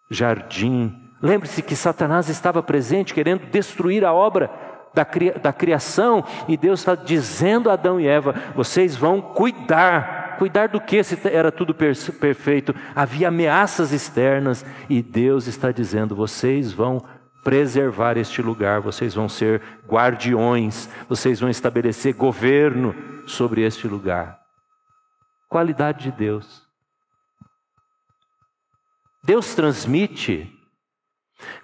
jardim. 0.10 0.96
Lembre-se 1.22 1.62
que 1.62 1.76
Satanás 1.76 2.30
estava 2.30 2.64
presente, 2.64 3.14
querendo 3.14 3.46
destruir 3.48 4.04
a 4.04 4.12
obra 4.12 4.50
da, 4.94 5.06
da 5.42 5.54
criação, 5.54 6.24
e 6.48 6.58
Deus 6.58 6.82
está 6.82 6.96
dizendo 6.96 7.70
a 7.70 7.74
Adão 7.74 8.00
e 8.00 8.08
Eva: 8.08 8.36
vocês 8.56 8.96
vão 8.96 9.22
cuidar. 9.22 10.38
Cuidar 10.38 10.70
do 10.70 10.82
que 10.82 11.04
se 11.04 11.20
era 11.28 11.52
tudo 11.52 11.72
perfeito? 11.74 12.74
Havia 12.96 13.28
ameaças 13.28 13.92
externas, 13.92 14.66
e 14.90 15.02
Deus 15.02 15.46
está 15.48 15.72
dizendo: 15.72 16.16
vocês 16.16 16.74
vão 16.74 17.04
preservar 17.44 18.18
este 18.18 18.42
lugar, 18.42 18.82
vocês 18.82 19.14
vão 19.14 19.28
ser 19.28 19.62
guardiões, 19.88 20.90
vocês 21.10 21.40
vão 21.40 21.50
estabelecer 21.50 22.14
governo 22.14 22.96
sobre 23.28 23.62
este 23.62 23.88
lugar. 23.88 24.40
Qualidade 25.50 26.04
de 26.04 26.12
Deus. 26.12 26.64
Deus 29.24 29.54
transmite 29.54 30.52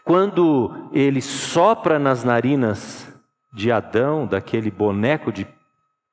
quando 0.04 0.90
ele 0.92 1.22
sopra 1.22 2.00
nas 2.00 2.24
narinas 2.24 3.08
de 3.54 3.72
Adão, 3.72 4.26
daquele 4.26 4.70
boneco 4.70 5.32
de 5.32 5.48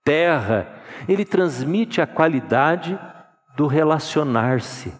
terra, 0.02 0.82
ele 1.08 1.24
transmite 1.24 2.00
a 2.00 2.06
qualidade 2.06 2.98
do 3.56 3.66
relacionar-se. 3.66 4.92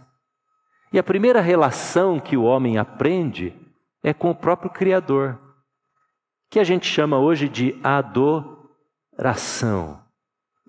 E 0.92 0.98
a 0.98 1.02
primeira 1.02 1.40
relação 1.40 2.20
que 2.20 2.36
o 2.36 2.44
homem 2.44 2.78
aprende 2.78 3.52
é 4.04 4.12
com 4.12 4.30
o 4.30 4.34
próprio 4.34 4.70
Criador, 4.70 5.40
que 6.50 6.60
a 6.60 6.64
gente 6.64 6.86
chama 6.86 7.18
hoje 7.18 7.48
de 7.48 7.80
adoração. 7.82 8.84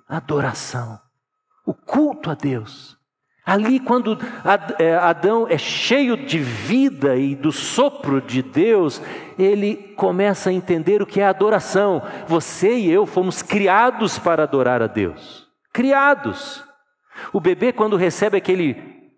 Adoração. 0.08 0.98
O 1.66 1.74
culto 1.74 2.32
a 2.32 2.34
Deus. 2.34 2.98
Ali, 3.46 3.80
quando 3.80 4.18
é, 4.80 4.96
Adão 4.96 5.46
é 5.48 5.58
cheio 5.58 6.18
de 6.18 6.40
vida 6.40 7.16
e 7.16 7.36
do 7.36 7.52
sopro 7.52 8.20
de 8.22 8.42
Deus, 8.42 9.00
ele 9.38 9.76
começa 9.96 10.50
a 10.50 10.54
entender 10.54 11.02
o 11.02 11.06
que 11.06 11.20
é 11.20 11.28
adoração. 11.28 12.02
Você 12.28 12.76
e 12.78 12.90
eu 12.90 13.06
fomos 13.06 13.44
criados 13.44 14.18
para 14.18 14.44
adorar 14.44 14.82
a 14.82 14.88
Deus. 14.88 15.46
Criados. 15.72 16.64
O 17.34 17.40
bebê, 17.40 17.72
quando 17.72 17.98
recebe 17.98 18.38
aquele 18.38 19.12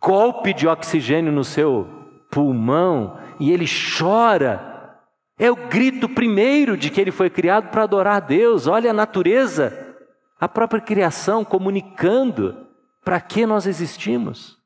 golpe 0.00 0.54
de 0.54 0.66
oxigênio 0.66 1.30
no 1.30 1.44
seu 1.44 1.86
pulmão, 2.30 3.18
e 3.42 3.50
ele 3.50 3.66
chora. 3.66 4.96
É 5.36 5.50
o 5.50 5.56
grito 5.56 6.08
primeiro 6.08 6.76
de 6.76 6.88
que 6.90 7.00
ele 7.00 7.10
foi 7.10 7.28
criado 7.28 7.70
para 7.70 7.82
adorar 7.82 8.20
Deus. 8.20 8.68
Olha 8.68 8.90
a 8.90 8.94
natureza. 8.94 9.96
a 10.38 10.48
própria 10.48 10.80
criação 10.80 11.44
comunicando 11.44 12.66
para 13.04 13.20
que 13.20 13.46
nós 13.46 13.66
existimos. 13.66 14.58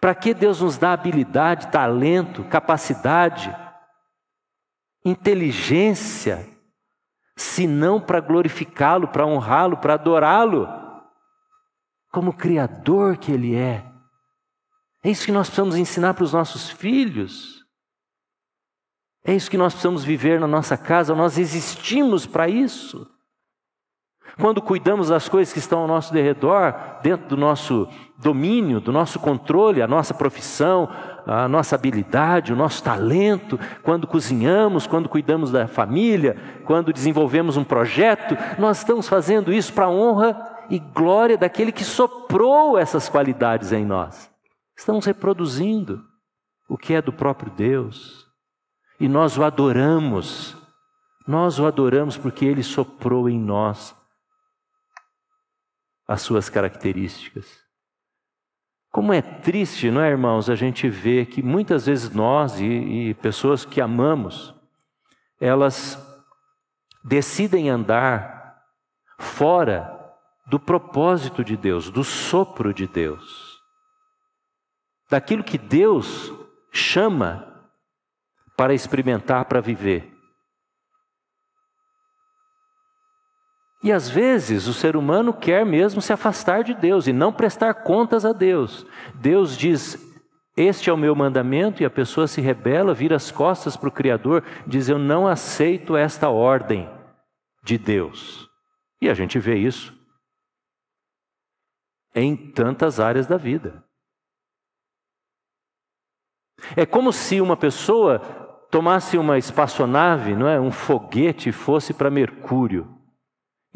Para 0.00 0.14
que 0.14 0.32
Deus 0.32 0.60
nos 0.62 0.78
dá 0.78 0.92
habilidade, 0.92 1.68
talento, 1.68 2.44
capacidade, 2.44 3.54
inteligência, 5.04 6.48
se 7.36 7.66
não 7.66 8.00
para 8.00 8.20
glorificá-lo, 8.20 9.08
para 9.08 9.26
honrá-lo, 9.26 9.76
para 9.76 9.94
adorá-lo, 9.94 10.68
como 12.10 12.32
Criador 12.32 13.18
que 13.18 13.32
Ele 13.32 13.54
é. 13.54 13.84
É 15.02 15.10
isso 15.10 15.24
que 15.24 15.32
nós 15.32 15.48
precisamos 15.48 15.76
ensinar 15.76 16.14
para 16.14 16.24
os 16.24 16.32
nossos 16.32 16.70
filhos. 16.70 17.64
É 19.24 19.34
isso 19.34 19.50
que 19.50 19.58
nós 19.58 19.72
precisamos 19.72 20.04
viver 20.04 20.38
na 20.38 20.46
nossa 20.46 20.76
casa, 20.76 21.14
nós 21.14 21.36
existimos 21.36 22.26
para 22.26 22.48
isso. 22.48 23.06
Quando 24.38 24.60
cuidamos 24.60 25.08
das 25.08 25.28
coisas 25.28 25.52
que 25.52 25.58
estão 25.58 25.80
ao 25.80 25.88
nosso 25.88 26.12
derredor, 26.12 26.74
dentro 27.02 27.26
do 27.28 27.36
nosso 27.36 27.88
domínio, 28.18 28.80
do 28.80 28.92
nosso 28.92 29.18
controle, 29.18 29.80
a 29.80 29.88
nossa 29.88 30.12
profissão, 30.12 30.88
a 31.26 31.48
nossa 31.48 31.74
habilidade, 31.74 32.52
o 32.52 32.56
nosso 32.56 32.82
talento, 32.82 33.58
quando 33.82 34.06
cozinhamos, 34.06 34.86
quando 34.86 35.08
cuidamos 35.08 35.50
da 35.50 35.66
família, 35.66 36.36
quando 36.64 36.92
desenvolvemos 36.92 37.56
um 37.56 37.64
projeto, 37.64 38.36
nós 38.58 38.78
estamos 38.78 39.08
fazendo 39.08 39.52
isso 39.52 39.72
para 39.72 39.86
a 39.86 39.90
honra 39.90 40.36
e 40.68 40.78
glória 40.78 41.38
daquele 41.38 41.72
que 41.72 41.84
soprou 41.84 42.78
essas 42.78 43.08
qualidades 43.08 43.72
em 43.72 43.84
nós. 43.84 44.30
Estamos 44.76 45.06
reproduzindo 45.06 46.04
o 46.68 46.76
que 46.76 46.94
é 46.94 47.00
do 47.00 47.12
próprio 47.12 47.50
Deus 47.52 48.26
e 49.00 49.08
nós 49.08 49.38
o 49.38 49.44
adoramos. 49.44 50.56
Nós 51.26 51.58
o 51.58 51.66
adoramos 51.66 52.16
porque 52.16 52.44
ele 52.44 52.62
soprou 52.62 53.28
em 53.28 53.38
nós 53.38 53.96
as 56.06 56.22
suas 56.22 56.48
características. 56.48 57.64
Como 58.92 59.12
é 59.12 59.20
triste, 59.20 59.90
não 59.90 60.00
é, 60.00 60.08
irmãos, 60.08 60.48
a 60.48 60.54
gente 60.54 60.88
vê 60.88 61.26
que 61.26 61.42
muitas 61.42 61.86
vezes 61.86 62.10
nós 62.10 62.58
e, 62.60 62.64
e 62.64 63.14
pessoas 63.14 63.64
que 63.64 63.80
amamos, 63.80 64.54
elas 65.40 66.02
decidem 67.04 67.68
andar 67.68 68.62
fora 69.18 69.92
do 70.46 70.58
propósito 70.58 71.44
de 71.44 71.56
Deus, 71.56 71.90
do 71.90 72.02
sopro 72.02 72.72
de 72.72 72.86
Deus, 72.86 73.45
daquilo 75.08 75.44
que 75.44 75.58
Deus 75.58 76.32
chama 76.72 77.46
para 78.56 78.74
experimentar, 78.74 79.44
para 79.44 79.60
viver. 79.60 80.12
E 83.82 83.92
às 83.92 84.08
vezes 84.08 84.66
o 84.66 84.74
ser 84.74 84.96
humano 84.96 85.32
quer 85.32 85.64
mesmo 85.64 86.00
se 86.00 86.12
afastar 86.12 86.64
de 86.64 86.74
Deus 86.74 87.06
e 87.06 87.12
não 87.12 87.32
prestar 87.32 87.72
contas 87.74 88.24
a 88.24 88.32
Deus. 88.32 88.84
Deus 89.14 89.56
diz: 89.56 89.96
Este 90.56 90.90
é 90.90 90.92
o 90.92 90.96
meu 90.96 91.14
mandamento, 91.14 91.82
e 91.82 91.86
a 91.86 91.90
pessoa 91.90 92.26
se 92.26 92.40
rebela, 92.40 92.94
vira 92.94 93.14
as 93.14 93.30
costas 93.30 93.76
para 93.76 93.88
o 93.88 93.92
Criador, 93.92 94.42
diz: 94.66 94.88
Eu 94.88 94.98
não 94.98 95.28
aceito 95.28 95.96
esta 95.96 96.28
ordem 96.28 96.90
de 97.62 97.78
Deus. 97.78 98.48
E 99.00 99.08
a 99.08 99.14
gente 99.14 99.38
vê 99.38 99.56
isso 99.56 99.94
em 102.12 102.34
tantas 102.34 102.98
áreas 102.98 103.26
da 103.26 103.36
vida. 103.36 103.85
É 106.76 106.86
como 106.86 107.12
se 107.12 107.40
uma 107.40 107.56
pessoa 107.56 108.18
tomasse 108.70 109.16
uma 109.18 109.38
espaçonave, 109.38 110.34
não 110.34 110.48
é, 110.48 110.60
um 110.60 110.70
foguete, 110.70 111.52
fosse 111.52 111.92
para 111.94 112.10
Mercúrio 112.10 112.96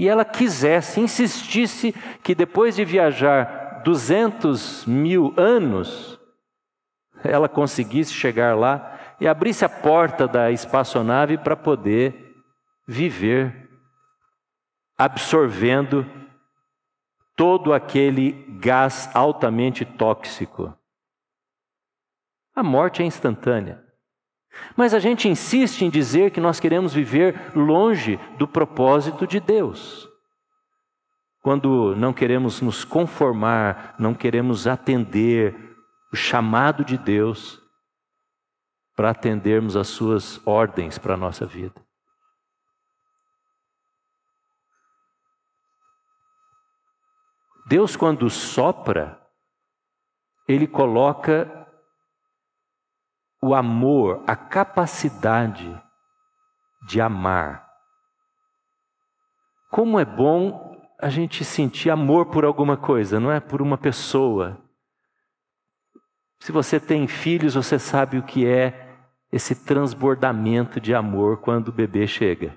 e 0.01 0.09
ela 0.09 0.25
quisesse, 0.25 0.99
insistisse 0.99 1.93
que 2.23 2.35
depois 2.35 2.75
de 2.75 2.87
viajar 2.87 3.83
200 3.85 4.87
mil 4.87 5.35
anos, 5.37 6.19
ela 7.23 7.51
conseguisse 7.51 8.11
chegar 8.11 8.57
lá 8.57 8.99
e 9.21 9.29
abrisse 9.29 9.63
a 9.63 9.69
porta 9.69 10.27
da 10.27 10.51
espaçonave 10.51 11.37
para 11.37 11.55
poder 11.55 12.35
viver 12.89 13.69
absorvendo 14.97 16.07
todo 17.37 17.75
aquele 17.75 18.33
gás 18.59 19.11
altamente 19.13 19.85
tóxico. 19.85 20.75
A 22.61 22.63
morte 22.63 23.03
é 23.03 23.07
instantânea. 23.07 23.83
Mas 24.77 24.93
a 24.93 24.99
gente 24.99 25.27
insiste 25.27 25.81
em 25.81 25.89
dizer 25.89 26.31
que 26.31 26.43
nós 26.43 26.61
queremos 26.61 26.93
viver 26.93 27.57
longe 27.57 28.19
do 28.37 28.47
propósito 28.47 29.27
de 29.27 29.41
Deus. 29.41 30.07
Quando 31.41 31.97
não 31.97 32.13
queremos 32.13 32.61
nos 32.61 32.85
conformar, 32.85 33.95
não 33.99 34.13
queremos 34.13 34.67
atender 34.67 35.75
o 36.13 36.17
chamado 36.17 36.85
de 36.85 36.99
Deus 36.99 37.59
para 38.95 39.09
atendermos 39.09 39.75
as 39.75 39.89
suas 39.89 40.47
ordens 40.47 40.99
para 40.99 41.15
a 41.15 41.17
nossa 41.17 41.47
vida. 41.47 41.83
Deus, 47.67 47.97
quando 47.97 48.29
sopra, 48.29 49.19
Ele 50.47 50.67
coloca 50.67 51.60
o 53.43 53.55
amor, 53.55 54.23
a 54.27 54.37
capacidade 54.37 55.81
de 56.87 57.01
amar. 57.01 57.69
Como 59.71 59.99
é 59.99 60.05
bom 60.05 60.77
a 60.99 61.09
gente 61.09 61.45
sentir 61.45 61.91
amor 61.91 62.27
por 62.27 62.45
alguma 62.45 62.77
coisa, 62.77 63.19
não 63.19 63.31
é? 63.31 63.41
Por 63.41 63.63
uma 63.63 63.79
pessoa. 63.79 64.61
Se 66.41 66.53
você 66.53 66.79
tem 66.79 67.07
filhos, 67.07 67.55
você 67.55 67.79
sabe 67.79 68.19
o 68.19 68.23
que 68.23 68.47
é 68.47 68.99
esse 69.33 69.65
transbordamento 69.65 70.81
de 70.81 70.95
amor 70.95 71.41
quando 71.41 71.69
o 71.69 71.73
bebê 71.73 72.07
chega, 72.07 72.55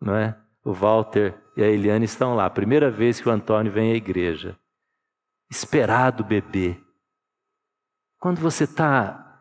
não 0.00 0.14
é? 0.14 0.38
O 0.64 0.72
Walter 0.72 1.34
e 1.56 1.62
a 1.62 1.66
Eliane 1.66 2.04
estão 2.04 2.34
lá, 2.34 2.48
primeira 2.48 2.90
vez 2.90 3.20
que 3.20 3.28
o 3.28 3.32
Antônio 3.32 3.72
vem 3.72 3.92
à 3.92 3.96
igreja. 3.96 4.56
Esperado 5.50 6.24
bebê. 6.24 6.80
Quando 8.18 8.38
você 8.38 8.64
está 8.64 9.31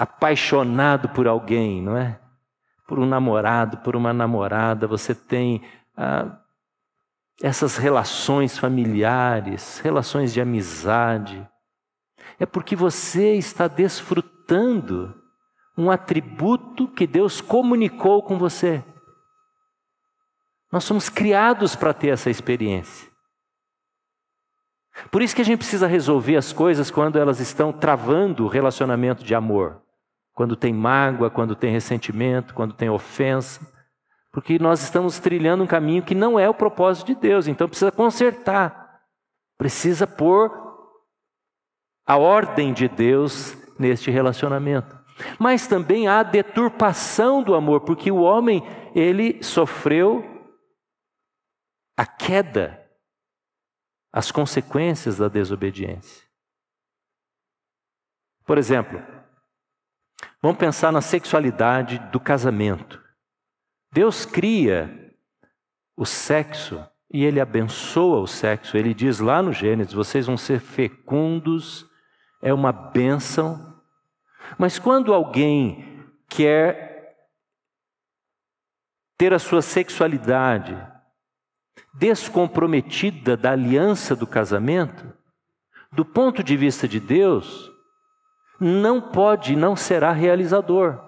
apaixonado 0.00 1.10
por 1.10 1.28
alguém, 1.28 1.82
não 1.82 1.94
é? 1.94 2.18
Por 2.88 2.98
um 2.98 3.04
namorado, 3.04 3.76
por 3.76 3.94
uma 3.94 4.14
namorada, 4.14 4.86
você 4.86 5.14
tem 5.14 5.62
ah, 5.94 6.38
essas 7.42 7.76
relações 7.76 8.56
familiares, 8.56 9.78
relações 9.80 10.32
de 10.32 10.40
amizade. 10.40 11.46
É 12.38 12.46
porque 12.46 12.74
você 12.74 13.34
está 13.34 13.68
desfrutando 13.68 15.14
um 15.76 15.90
atributo 15.90 16.88
que 16.88 17.06
Deus 17.06 17.42
comunicou 17.42 18.22
com 18.22 18.38
você. 18.38 18.82
Nós 20.72 20.82
somos 20.84 21.10
criados 21.10 21.76
para 21.76 21.92
ter 21.92 22.08
essa 22.08 22.30
experiência. 22.30 23.10
Por 25.10 25.20
isso 25.20 25.36
que 25.36 25.42
a 25.42 25.44
gente 25.44 25.58
precisa 25.58 25.86
resolver 25.86 26.36
as 26.36 26.54
coisas 26.54 26.90
quando 26.90 27.18
elas 27.18 27.38
estão 27.38 27.70
travando 27.70 28.46
o 28.46 28.48
relacionamento 28.48 29.22
de 29.22 29.34
amor 29.34 29.82
quando 30.40 30.56
tem 30.56 30.72
mágoa, 30.72 31.28
quando 31.28 31.54
tem 31.54 31.70
ressentimento, 31.70 32.54
quando 32.54 32.72
tem 32.72 32.88
ofensa, 32.88 33.60
porque 34.32 34.58
nós 34.58 34.82
estamos 34.82 35.18
trilhando 35.18 35.62
um 35.62 35.66
caminho 35.66 36.02
que 36.02 36.14
não 36.14 36.38
é 36.38 36.48
o 36.48 36.54
propósito 36.54 37.08
de 37.08 37.14
Deus, 37.14 37.46
então 37.46 37.68
precisa 37.68 37.92
consertar, 37.92 39.02
precisa 39.58 40.06
pôr 40.06 40.50
a 42.06 42.16
ordem 42.16 42.72
de 42.72 42.88
Deus 42.88 43.54
neste 43.78 44.10
relacionamento. 44.10 44.98
Mas 45.38 45.66
também 45.66 46.08
há 46.08 46.22
deturpação 46.22 47.42
do 47.42 47.54
amor, 47.54 47.82
porque 47.82 48.10
o 48.10 48.22
homem, 48.22 48.62
ele 48.94 49.42
sofreu 49.42 50.24
a 51.98 52.06
queda, 52.06 52.82
as 54.10 54.32
consequências 54.32 55.18
da 55.18 55.28
desobediência. 55.28 56.26
Por 58.46 58.56
exemplo, 58.56 59.19
Vamos 60.42 60.58
pensar 60.58 60.90
na 60.90 61.00
sexualidade 61.02 61.98
do 62.10 62.18
casamento. 62.18 63.02
Deus 63.92 64.24
cria 64.24 65.14
o 65.96 66.06
sexo 66.06 66.82
e 67.12 67.24
ele 67.24 67.40
abençoa 67.40 68.20
o 68.20 68.26
sexo. 68.26 68.76
Ele 68.76 68.94
diz 68.94 69.18
lá 69.18 69.42
no 69.42 69.52
Gênesis: 69.52 69.92
vocês 69.92 70.26
vão 70.26 70.36
ser 70.36 70.60
fecundos, 70.60 71.86
é 72.40 72.54
uma 72.54 72.72
bênção. 72.72 73.78
Mas 74.58 74.78
quando 74.78 75.12
alguém 75.12 76.06
quer 76.28 77.16
ter 79.18 79.34
a 79.34 79.38
sua 79.38 79.60
sexualidade 79.60 80.74
descomprometida 81.92 83.36
da 83.36 83.52
aliança 83.52 84.16
do 84.16 84.26
casamento, 84.26 85.12
do 85.92 86.04
ponto 86.04 86.42
de 86.42 86.56
vista 86.56 86.88
de 86.88 86.98
Deus, 86.98 87.69
não 88.60 89.00
pode, 89.00 89.56
não 89.56 89.74
será 89.74 90.12
realizador, 90.12 91.00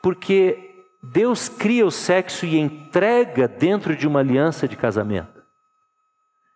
porque 0.00 0.86
Deus 1.02 1.48
cria 1.48 1.84
o 1.84 1.90
sexo 1.90 2.46
e 2.46 2.56
entrega 2.56 3.48
dentro 3.48 3.96
de 3.96 4.06
uma 4.06 4.20
aliança 4.20 4.68
de 4.68 4.76
casamento. 4.76 5.42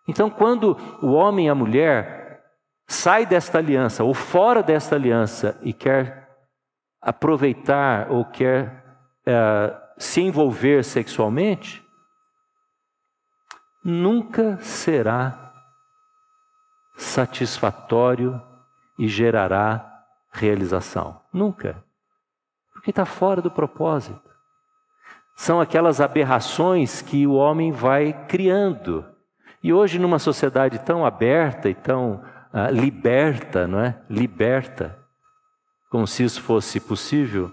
Então, 0.08 0.30
quando 0.30 0.76
o 1.00 1.12
homem 1.12 1.46
e 1.46 1.48
a 1.48 1.54
mulher 1.54 2.42
sai 2.86 3.24
desta 3.24 3.58
aliança 3.58 4.04
ou 4.04 4.14
fora 4.14 4.62
desta 4.62 4.96
aliança 4.96 5.58
e 5.62 5.72
quer 5.72 6.28
aproveitar 7.00 8.10
ou 8.10 8.24
quer 8.24 8.84
é, 9.26 9.76
se 9.96 10.20
envolver 10.20 10.84
sexualmente, 10.84 11.82
nunca 13.84 14.58
será 14.58 15.52
satisfatório 16.96 18.40
e 18.98 19.08
gerará 19.08 19.91
realização. 20.32 21.20
Nunca. 21.32 21.84
Porque 22.72 22.90
está 22.90 23.04
fora 23.04 23.42
do 23.42 23.50
propósito. 23.50 24.30
São 25.36 25.60
aquelas 25.60 26.00
aberrações 26.00 27.02
que 27.02 27.26
o 27.26 27.34
homem 27.34 27.70
vai 27.70 28.26
criando. 28.26 29.04
E 29.62 29.72
hoje, 29.72 29.98
numa 29.98 30.18
sociedade 30.18 30.78
tão 30.80 31.06
aberta 31.06 31.68
e 31.68 31.74
tão 31.74 32.24
uh, 32.52 32.72
liberta, 32.72 33.66
não 33.66 33.80
é? 33.80 34.02
Liberta, 34.10 34.98
como 35.90 36.06
se 36.06 36.24
isso 36.24 36.42
fosse 36.42 36.80
possível, 36.80 37.52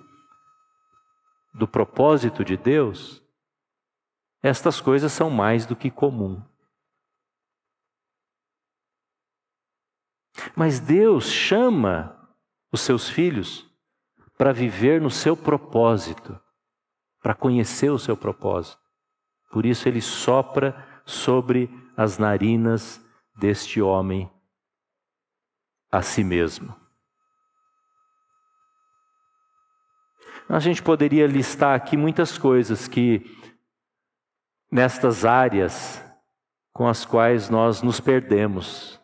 do 1.54 1.68
propósito 1.68 2.44
de 2.44 2.56
Deus, 2.58 3.22
estas 4.42 4.80
coisas 4.80 5.12
são 5.12 5.30
mais 5.30 5.66
do 5.66 5.76
que 5.76 5.92
comum. 5.92 6.42
Mas 10.56 10.80
Deus 10.80 11.26
chama 11.26 12.19
os 12.72 12.82
seus 12.82 13.10
filhos 13.10 13.70
para 14.38 14.54
viver 14.54 15.02
no 15.02 15.10
seu 15.10 15.36
propósito, 15.36 16.40
para 17.22 17.36
conhecer 17.36 17.90
o 17.90 18.00
seu 18.00 18.16
propósito. 18.16 18.82
Por 19.52 19.66
isso 19.66 19.88
ele 19.90 20.00
sopra 20.00 21.02
sobre 21.06 21.70
as 21.98 22.18
narinas 22.18 23.04
deste 23.36 23.82
homem 23.82 24.32
a 25.92 26.02
si 26.02 26.24
mesmo. 26.24 26.74
A 30.48 30.60
gente 30.60 30.82
poderia 30.82 31.28
listar 31.28 31.76
aqui 31.76 31.98
muitas 31.98 32.38
coisas 32.38 32.88
que, 32.88 33.24
nestas 34.72 35.26
áreas 35.26 36.02
com 36.72 36.88
as 36.88 37.04
quais 37.04 37.50
nós 37.50 37.82
nos 37.82 38.00
perdemos, 38.00 39.00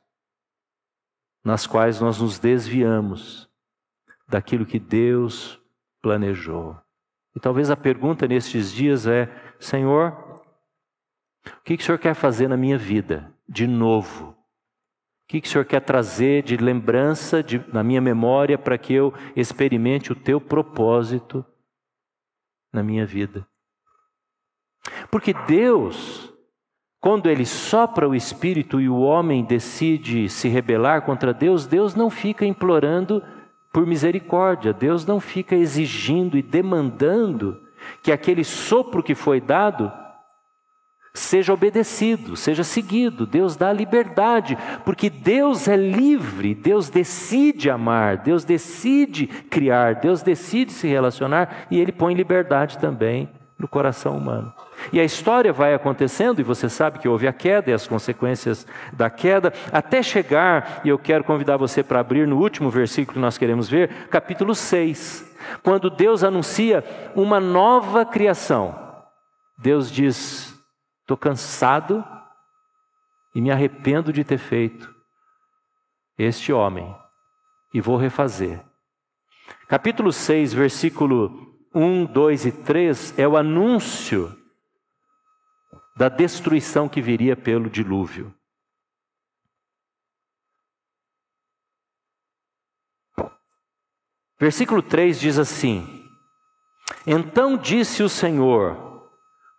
nas 1.43 1.67
quais 1.67 1.99
nós 1.99 2.21
nos 2.21 2.39
desviamos 2.39 3.44
daquilo 4.27 4.65
que 4.65 4.79
Deus 4.79 5.59
planejou. 6.01 6.77
E 7.35 7.39
talvez 7.39 7.69
a 7.69 7.75
pergunta 7.75 8.27
nestes 8.27 8.71
dias 8.71 9.05
é: 9.05 9.29
Senhor, 9.59 10.11
o 11.45 11.63
que, 11.63 11.77
que 11.77 11.83
o 11.83 11.85
Senhor 11.85 11.97
quer 11.97 12.13
fazer 12.13 12.47
na 12.47 12.57
minha 12.57 12.77
vida 12.77 13.31
de 13.47 13.67
novo? 13.67 14.29
O 14.29 15.27
que, 15.27 15.41
que 15.41 15.47
o 15.47 15.51
Senhor 15.51 15.65
quer 15.65 15.81
trazer 15.81 16.43
de 16.43 16.55
lembrança 16.55 17.41
de, 17.41 17.63
na 17.73 17.83
minha 17.83 17.99
memória 17.99 18.57
para 18.57 18.77
que 18.77 18.93
eu 18.93 19.13
experimente 19.35 20.11
o 20.11 20.15
teu 20.15 20.39
propósito 20.39 21.43
na 22.71 22.83
minha 22.83 23.05
vida? 23.05 23.45
Porque 25.09 25.33
Deus, 25.47 26.31
quando 26.99 27.27
Ele 27.27 27.45
sopra 27.45 28.07
o 28.07 28.13
Espírito 28.13 28.79
e 28.79 28.87
o 28.87 28.99
homem 28.99 29.43
decide 29.43 30.29
se 30.29 30.47
rebelar 30.47 31.01
contra 31.01 31.33
Deus, 31.33 31.65
Deus 31.65 31.95
não 31.95 32.11
fica 32.11 32.45
implorando 32.45 33.23
por 33.75 33.85
misericórdia, 33.85 34.71
Deus 34.71 35.05
não 35.05 35.19
fica 35.19 35.53
exigindo 35.53 36.37
e 36.37 36.41
demandando 36.41 37.59
que 38.01 38.09
aquele 38.09 38.41
sopro 38.41 39.03
que 39.03 39.13
foi 39.13 39.41
dado 39.41 39.91
seja 41.13 41.53
obedecido, 41.53 42.37
seja 42.37 42.63
seguido. 42.63 43.25
Deus 43.25 43.57
dá 43.57 43.73
liberdade, 43.73 44.57
porque 44.85 45.09
Deus 45.09 45.67
é 45.67 45.75
livre, 45.75 46.55
Deus 46.55 46.89
decide 46.89 47.69
amar, 47.69 48.19
Deus 48.19 48.45
decide 48.45 49.27
criar, 49.27 49.95
Deus 49.95 50.21
decide 50.21 50.71
se 50.71 50.87
relacionar 50.87 51.67
e 51.69 51.77
Ele 51.77 51.91
põe 51.91 52.13
liberdade 52.13 52.77
também 52.77 53.29
no 53.59 53.67
coração 53.67 54.15
humano. 54.15 54.53
E 54.91 54.99
a 54.99 55.03
história 55.03 55.51
vai 55.51 55.73
acontecendo, 55.73 56.39
e 56.39 56.43
você 56.43 56.69
sabe 56.69 56.99
que 56.99 57.07
houve 57.07 57.27
a 57.27 57.33
queda 57.33 57.71
e 57.71 57.73
as 57.73 57.87
consequências 57.87 58.67
da 58.93 59.09
queda, 59.09 59.53
até 59.71 60.01
chegar, 60.01 60.81
e 60.83 60.89
eu 60.89 60.99
quero 60.99 61.23
convidar 61.23 61.57
você 61.57 61.83
para 61.83 61.99
abrir 61.99 62.27
no 62.27 62.37
último 62.37 62.69
versículo 62.69 63.15
que 63.15 63.19
nós 63.19 63.37
queremos 63.37 63.69
ver, 63.69 64.07
capítulo 64.09 64.53
6, 64.53 65.35
quando 65.63 65.89
Deus 65.89 66.23
anuncia 66.23 66.83
uma 67.15 67.39
nova 67.39 68.05
criação. 68.05 68.83
Deus 69.57 69.91
diz: 69.91 70.53
Estou 71.01 71.17
cansado 71.17 72.03
e 73.33 73.41
me 73.41 73.51
arrependo 73.51 74.11
de 74.11 74.23
ter 74.23 74.37
feito 74.37 74.93
este 76.17 76.51
homem 76.53 76.95
e 77.73 77.81
vou 77.81 77.97
refazer. 77.97 78.61
Capítulo 79.67 80.11
6, 80.11 80.53
versículo 80.53 81.55
1, 81.73 82.05
2 82.05 82.45
e 82.45 82.51
3 82.51 83.19
é 83.19 83.27
o 83.27 83.35
anúncio 83.35 84.35
da 85.95 86.09
destruição 86.09 86.89
que 86.89 87.01
viria 87.01 87.35
pelo 87.37 87.69
dilúvio. 87.69 88.33
Versículo 94.37 94.81
3 94.81 95.19
diz 95.19 95.39
assim: 95.39 95.87
Então 97.07 97.57
disse 97.57 98.03
o 98.03 98.09
Senhor: 98.09 98.85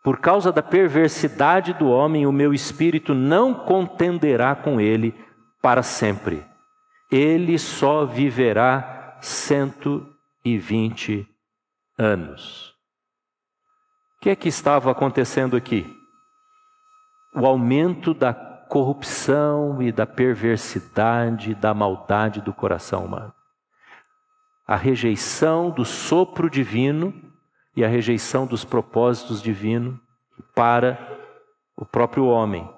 por 0.07 0.21
causa 0.21 0.53
da 0.53 0.63
perversidade 0.63 1.73
do 1.73 1.89
homem, 1.89 2.29
o 2.29 2.33
meu 2.33 2.55
espírito 2.55 3.13
não 3.13 3.53
contenderá 3.53 4.55
com 4.55 4.81
ele 4.81 5.13
para 5.61 5.83
sempre. 5.83 6.47
Ele 7.11 7.59
só 7.59 8.05
viverá 8.05 9.19
cento 9.21 10.07
e 10.45 10.57
vinte 10.59 11.27
anos. 11.99 12.73
O 14.17 14.21
que 14.21 14.31
é 14.31 14.37
que 14.37 14.49
estava 14.49 14.93
acontecendo 14.93 15.57
aqui? 15.57 15.96
O 17.37 17.47
aumento 17.47 18.15
da 18.15 18.33
corrupção 18.33 19.81
e 19.83 19.93
da 19.93 20.07
perversidade, 20.07 21.55
da 21.55 21.75
maldade 21.75 22.41
do 22.41 22.53
coração 22.53 23.05
humano. 23.05 23.33
A 24.67 24.75
rejeição 24.75 25.71
do 25.71 25.85
sopro 25.85 26.51
divino 26.51 27.15
e 27.77 27.85
a 27.85 27.89
rejeição 27.89 28.47
dos 28.47 28.65
propósitos 28.65 29.43
divinos 29.43 29.99
para 30.55 30.99
o 31.77 31.85
próprio 31.85 32.27
homem. 32.27 32.69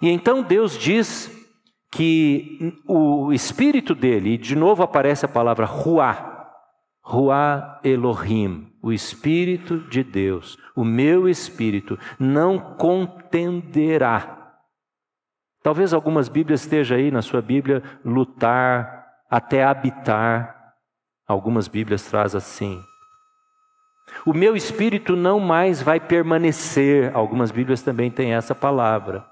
E 0.00 0.08
então 0.08 0.42
Deus 0.42 0.76
diz 0.78 1.30
que 1.92 2.80
o 2.86 3.32
espírito 3.32 3.94
dele, 3.94 4.30
e 4.30 4.38
de 4.38 4.56
novo 4.56 4.82
aparece 4.82 5.26
a 5.26 5.28
palavra 5.28 5.66
Ruá, 5.66 6.48
Ruá 7.02 7.80
Elohim, 7.84 8.69
o 8.82 8.92
espírito 8.92 9.78
de 9.78 10.02
Deus, 10.02 10.58
o 10.74 10.84
meu 10.84 11.28
espírito, 11.28 11.98
não 12.18 12.58
contenderá. 12.76 14.54
Talvez 15.62 15.92
algumas 15.92 16.28
Bíblias 16.28 16.62
esteja 16.62 16.96
aí 16.96 17.10
na 17.10 17.20
sua 17.20 17.42
Bíblia 17.42 17.82
lutar 18.04 19.06
até 19.30 19.62
habitar. 19.62 20.74
Algumas 21.26 21.68
Bíblias 21.68 22.02
traz 22.04 22.34
assim. 22.34 22.82
O 24.26 24.32
meu 24.32 24.56
espírito 24.56 25.14
não 25.14 25.38
mais 25.38 25.82
vai 25.82 26.00
permanecer. 26.00 27.14
Algumas 27.14 27.50
Bíblias 27.50 27.82
também 27.82 28.10
têm 28.10 28.34
essa 28.34 28.54
palavra. 28.54 29.29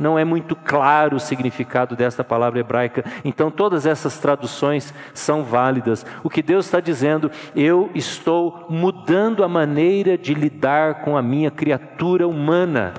Não 0.00 0.18
é 0.18 0.24
muito 0.24 0.56
claro 0.56 1.16
o 1.16 1.20
significado 1.20 1.94
desta 1.94 2.24
palavra 2.24 2.58
hebraica, 2.58 3.04
então 3.22 3.50
todas 3.50 3.84
essas 3.84 4.18
traduções 4.18 4.94
são 5.12 5.44
válidas. 5.44 6.06
O 6.24 6.30
que 6.30 6.40
Deus 6.40 6.64
está 6.64 6.80
dizendo, 6.80 7.30
eu 7.54 7.90
estou 7.94 8.64
mudando 8.70 9.44
a 9.44 9.48
maneira 9.48 10.16
de 10.16 10.32
lidar 10.32 11.02
com 11.02 11.18
a 11.18 11.22
minha 11.22 11.50
criatura 11.50 12.26
humana. 12.26 12.94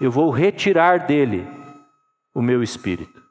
Eu 0.00 0.12
vou 0.12 0.30
retirar 0.30 1.00
dele 1.00 1.48
o 2.32 2.40
meu 2.40 2.62
espírito. 2.62 3.25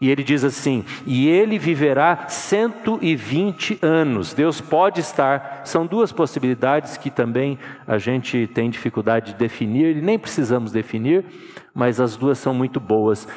E 0.00 0.10
ele 0.10 0.22
diz 0.22 0.44
assim: 0.44 0.84
e 1.06 1.28
ele 1.28 1.58
viverá 1.58 2.28
120 2.28 3.78
anos. 3.80 4.34
Deus 4.34 4.60
pode 4.60 5.00
estar, 5.00 5.62
são 5.64 5.86
duas 5.86 6.12
possibilidades 6.12 6.96
que 6.96 7.10
também 7.10 7.58
a 7.86 7.98
gente 7.98 8.46
tem 8.48 8.70
dificuldade 8.70 9.32
de 9.32 9.38
definir, 9.38 9.96
e 9.96 10.02
nem 10.02 10.18
precisamos 10.18 10.72
definir, 10.72 11.24
mas 11.72 12.00
as 12.00 12.16
duas 12.16 12.38
são 12.38 12.52
muito 12.52 12.80
boas. 12.80 13.28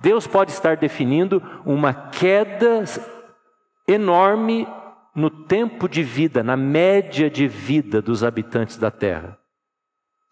Deus 0.00 0.26
pode 0.26 0.52
estar 0.52 0.76
definindo 0.76 1.42
uma 1.64 1.92
queda 1.92 2.84
enorme 3.86 4.66
no 5.14 5.28
tempo 5.28 5.88
de 5.88 6.02
vida, 6.02 6.42
na 6.42 6.56
média 6.56 7.28
de 7.28 7.48
vida 7.48 8.00
dos 8.00 8.22
habitantes 8.22 8.76
da 8.76 8.90
terra. 8.90 9.36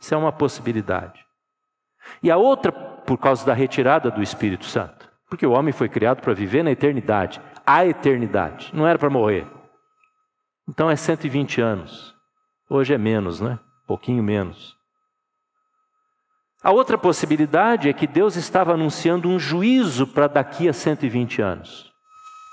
Isso 0.01 0.15
é 0.15 0.17
uma 0.17 0.33
possibilidade. 0.33 1.25
E 2.23 2.31
a 2.31 2.37
outra, 2.37 2.71
por 2.71 3.19
causa 3.19 3.45
da 3.45 3.53
retirada 3.53 4.11
do 4.11 4.23
Espírito 4.23 4.65
Santo. 4.65 5.06
Porque 5.29 5.47
o 5.47 5.53
homem 5.53 5.73
foi 5.73 5.89
criado 5.89 6.21
para 6.21 6.35
viver 6.35 6.63
na 6.63 6.71
eternidade, 6.71 7.41
a 7.67 7.85
eternidade, 7.85 8.71
não 8.73 8.87
era 8.87 8.99
para 8.99 9.11
morrer. 9.11 9.47
Então 10.69 10.91
é 10.91 10.97
120 10.97 11.61
anos. 11.61 12.15
Hoje 12.69 12.95
é 12.95 12.99
menos, 12.99 13.41
né? 13.41 13.59
Pouquinho 13.87 14.23
menos. 14.23 14.77
A 16.63 16.73
outra 16.73 16.99
possibilidade 16.99 17.89
é 17.89 17.93
que 17.93 18.07
Deus 18.07 18.35
estava 18.35 18.75
anunciando 18.75 19.29
um 19.29 19.39
juízo 19.39 20.07
para 20.07 20.27
daqui 20.27 20.69
a 20.69 20.73
120 20.73 21.41
anos. 21.41 21.93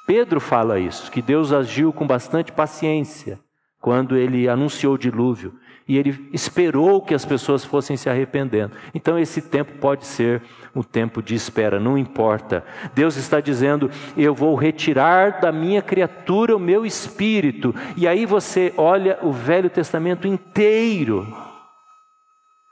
Pedro 0.06 0.40
fala 0.40 0.80
isso, 0.80 1.12
que 1.12 1.22
Deus 1.22 1.52
agiu 1.52 1.94
com 1.94 2.06
bastante 2.06 2.52
paciência 2.52 3.40
quando 3.80 4.16
ele 4.16 4.48
anunciou 4.48 4.94
o 4.94 4.98
dilúvio 4.98 5.58
e 5.88 5.98
ele 5.98 6.30
esperou 6.32 7.02
que 7.02 7.14
as 7.14 7.26
pessoas 7.26 7.66
fossem 7.66 7.98
se 7.98 8.10
arrependendo. 8.10 8.74
Então 8.94 9.20
esse 9.20 9.42
tempo 9.42 9.74
pode 9.80 10.06
ser 10.06 10.42
um 10.74 10.82
tempo 10.82 11.22
de 11.22 11.36
espera, 11.36 11.80
não 11.80 11.98
importa. 11.98 12.64
Deus 12.96 13.18
está 13.18 13.40
dizendo: 13.42 13.92
"Eu 14.16 14.34
vou 14.34 14.56
retirar 14.56 15.42
da 15.42 15.52
minha 15.52 15.82
criatura 15.82 16.56
o 16.56 16.60
meu 16.60 16.86
espírito". 16.86 17.76
E 17.98 18.08
aí 18.08 18.26
você 18.26 18.74
olha 18.78 19.20
o 19.22 19.32
Velho 19.32 19.70
Testamento 19.70 20.28
inteiro. 20.28 21.28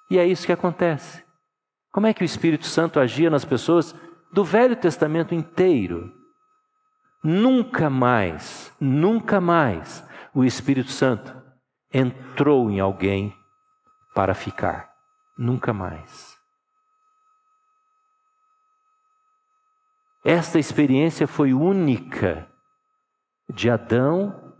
E 0.09 0.17
é 0.17 0.25
isso 0.25 0.45
que 0.45 0.53
acontece. 0.53 1.23
Como 1.91 2.07
é 2.07 2.13
que 2.13 2.21
o 2.21 2.25
Espírito 2.25 2.65
Santo 2.65 2.99
agia 2.99 3.29
nas 3.29 3.43
pessoas 3.43 3.93
do 4.31 4.45
Velho 4.45 4.75
Testamento 4.75 5.35
inteiro? 5.35 6.11
Nunca 7.23 7.89
mais, 7.89 8.73
nunca 8.79 9.41
mais 9.41 10.03
o 10.33 10.43
Espírito 10.43 10.91
Santo 10.91 11.40
entrou 11.93 12.69
em 12.69 12.79
alguém 12.79 13.35
para 14.13 14.33
ficar. 14.33 14.91
Nunca 15.37 15.73
mais. 15.73 16.37
Esta 20.23 20.59
experiência 20.59 21.27
foi 21.27 21.53
única 21.53 22.47
de 23.49 23.69
Adão 23.69 24.53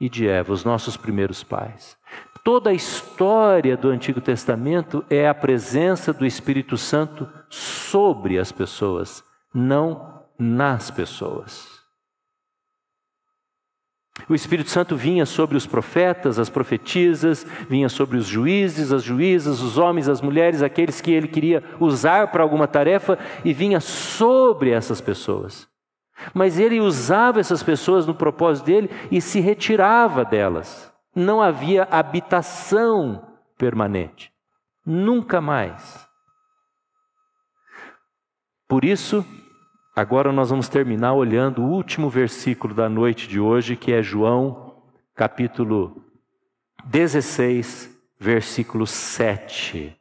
e 0.00 0.08
de 0.08 0.28
Eva, 0.28 0.52
os 0.52 0.64
nossos 0.64 0.96
primeiros 0.96 1.42
pais. 1.42 1.98
Toda 2.44 2.70
a 2.70 2.74
história 2.74 3.76
do 3.76 3.88
Antigo 3.88 4.20
Testamento 4.20 5.04
é 5.10 5.28
a 5.28 5.34
presença 5.34 6.12
do 6.12 6.24
Espírito 6.24 6.76
Santo 6.76 7.28
sobre 7.50 8.38
as 8.38 8.50
pessoas, 8.50 9.22
não 9.52 10.24
nas 10.38 10.90
pessoas. 10.90 11.79
O 14.28 14.34
Espírito 14.34 14.70
Santo 14.70 14.96
vinha 14.96 15.24
sobre 15.24 15.56
os 15.56 15.66
profetas, 15.66 16.38
as 16.38 16.50
profetisas, 16.50 17.46
vinha 17.68 17.88
sobre 17.88 18.18
os 18.18 18.26
juízes, 18.26 18.92
as 18.92 19.02
juízas, 19.02 19.60
os 19.60 19.78
homens, 19.78 20.08
as 20.08 20.20
mulheres, 20.20 20.62
aqueles 20.62 21.00
que 21.00 21.10
ele 21.10 21.28
queria 21.28 21.64
usar 21.78 22.28
para 22.28 22.42
alguma 22.42 22.68
tarefa, 22.68 23.18
e 23.44 23.52
vinha 23.52 23.80
sobre 23.80 24.70
essas 24.70 25.00
pessoas. 25.00 25.68
Mas 26.34 26.58
ele 26.58 26.80
usava 26.80 27.40
essas 27.40 27.62
pessoas 27.62 28.06
no 28.06 28.14
propósito 28.14 28.66
dele 28.66 28.90
e 29.10 29.20
se 29.20 29.40
retirava 29.40 30.24
delas. 30.24 30.92
Não 31.14 31.40
havia 31.40 31.88
habitação 31.90 33.26
permanente. 33.56 34.30
Nunca 34.84 35.40
mais. 35.40 36.06
Por 38.68 38.84
isso, 38.84 39.24
Agora 39.94 40.32
nós 40.32 40.50
vamos 40.50 40.68
terminar 40.68 41.14
olhando 41.14 41.62
o 41.62 41.68
último 41.68 42.08
versículo 42.08 42.72
da 42.72 42.88
noite 42.88 43.26
de 43.26 43.40
hoje, 43.40 43.74
que 43.74 43.92
é 43.92 44.00
João, 44.00 44.76
capítulo 45.16 46.04
16, 46.84 47.90
versículo 48.18 48.86
7. 48.86 49.96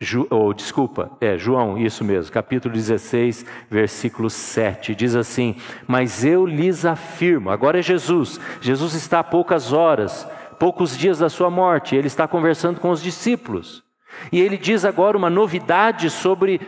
Ju, 0.00 0.26
oh, 0.28 0.52
desculpa, 0.52 1.16
é 1.20 1.38
João, 1.38 1.78
isso 1.78 2.02
mesmo, 2.02 2.32
capítulo 2.32 2.74
16, 2.74 3.46
versículo 3.70 4.28
7. 4.28 4.96
Diz 4.96 5.14
assim: 5.14 5.54
Mas 5.86 6.24
eu 6.24 6.44
lhes 6.44 6.84
afirmo, 6.84 7.48
agora 7.48 7.78
é 7.78 7.82
Jesus, 7.82 8.40
Jesus 8.60 8.94
está 8.94 9.20
a 9.20 9.24
poucas 9.24 9.72
horas, 9.72 10.26
poucos 10.58 10.98
dias 10.98 11.20
da 11.20 11.28
sua 11.28 11.48
morte, 11.48 11.94
ele 11.94 12.08
está 12.08 12.26
conversando 12.26 12.80
com 12.80 12.90
os 12.90 13.00
discípulos. 13.00 13.84
E 14.32 14.40
ele 14.40 14.58
diz 14.58 14.84
agora 14.84 15.16
uma 15.16 15.30
novidade 15.30 16.10
sobre 16.10 16.60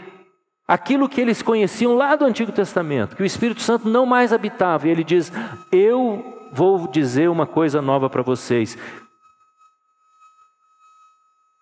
aquilo 0.66 1.08
que 1.08 1.20
eles 1.20 1.42
conheciam 1.42 1.94
lá 1.94 2.16
do 2.16 2.24
Antigo 2.24 2.52
Testamento, 2.52 3.16
que 3.16 3.22
o 3.22 3.26
Espírito 3.26 3.60
Santo 3.60 3.88
não 3.88 4.06
mais 4.06 4.32
habitava. 4.32 4.86
E 4.86 4.90
ele 4.90 5.04
diz: 5.04 5.32
Eu 5.70 6.48
vou 6.52 6.88
dizer 6.88 7.28
uma 7.28 7.46
coisa 7.46 7.82
nova 7.82 8.08
para 8.08 8.22
vocês. 8.22 8.76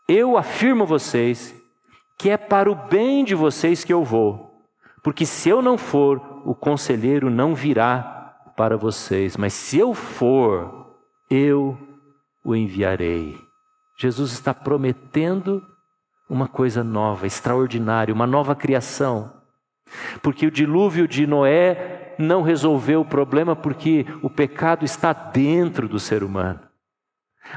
Eu 0.09 0.37
afirmo 0.37 0.83
a 0.83 0.87
vocês 0.87 1.55
que 2.19 2.31
é 2.31 2.37
para 2.37 2.71
o 2.71 2.75
bem 2.75 3.25
de 3.25 3.35
vocês 3.35 3.83
que 3.83 3.93
eu 3.93 4.05
vou, 4.05 4.63
porque 5.03 5.27
se 5.27 5.49
eu 5.49 5.61
não 5.61 5.77
for, 5.77 6.21
o 6.45 6.55
conselheiro 6.55 7.31
não 7.31 7.55
virá 7.55 8.37
para 8.57 8.77
vocês, 8.77 9.37
mas 9.37 9.53
se 9.55 9.79
eu 9.79 9.95
for, 9.95 10.95
eu 11.31 11.77
o 12.45 12.55
enviarei. 12.55 13.37
Jesus 13.99 14.33
está 14.33 14.53
prometendo 14.53 15.67
uma 16.33 16.49
coisa 16.49 16.83
nova, 16.83 17.27
extraordinária, 17.27 18.15
uma 18.15 18.27
nova 18.27 18.55
criação. 18.55 19.31
Porque 20.23 20.47
o 20.47 20.51
dilúvio 20.51 21.07
de 21.07 21.27
Noé 21.27 22.15
não 22.19 22.41
resolveu 22.41 23.03
o 23.03 23.05
problema 23.05 23.55
porque 23.55 24.07
o 24.23 24.31
pecado 24.31 24.83
está 24.83 25.13
dentro 25.13 25.87
do 25.87 26.01
ser 26.01 26.25
humano. 26.25 26.61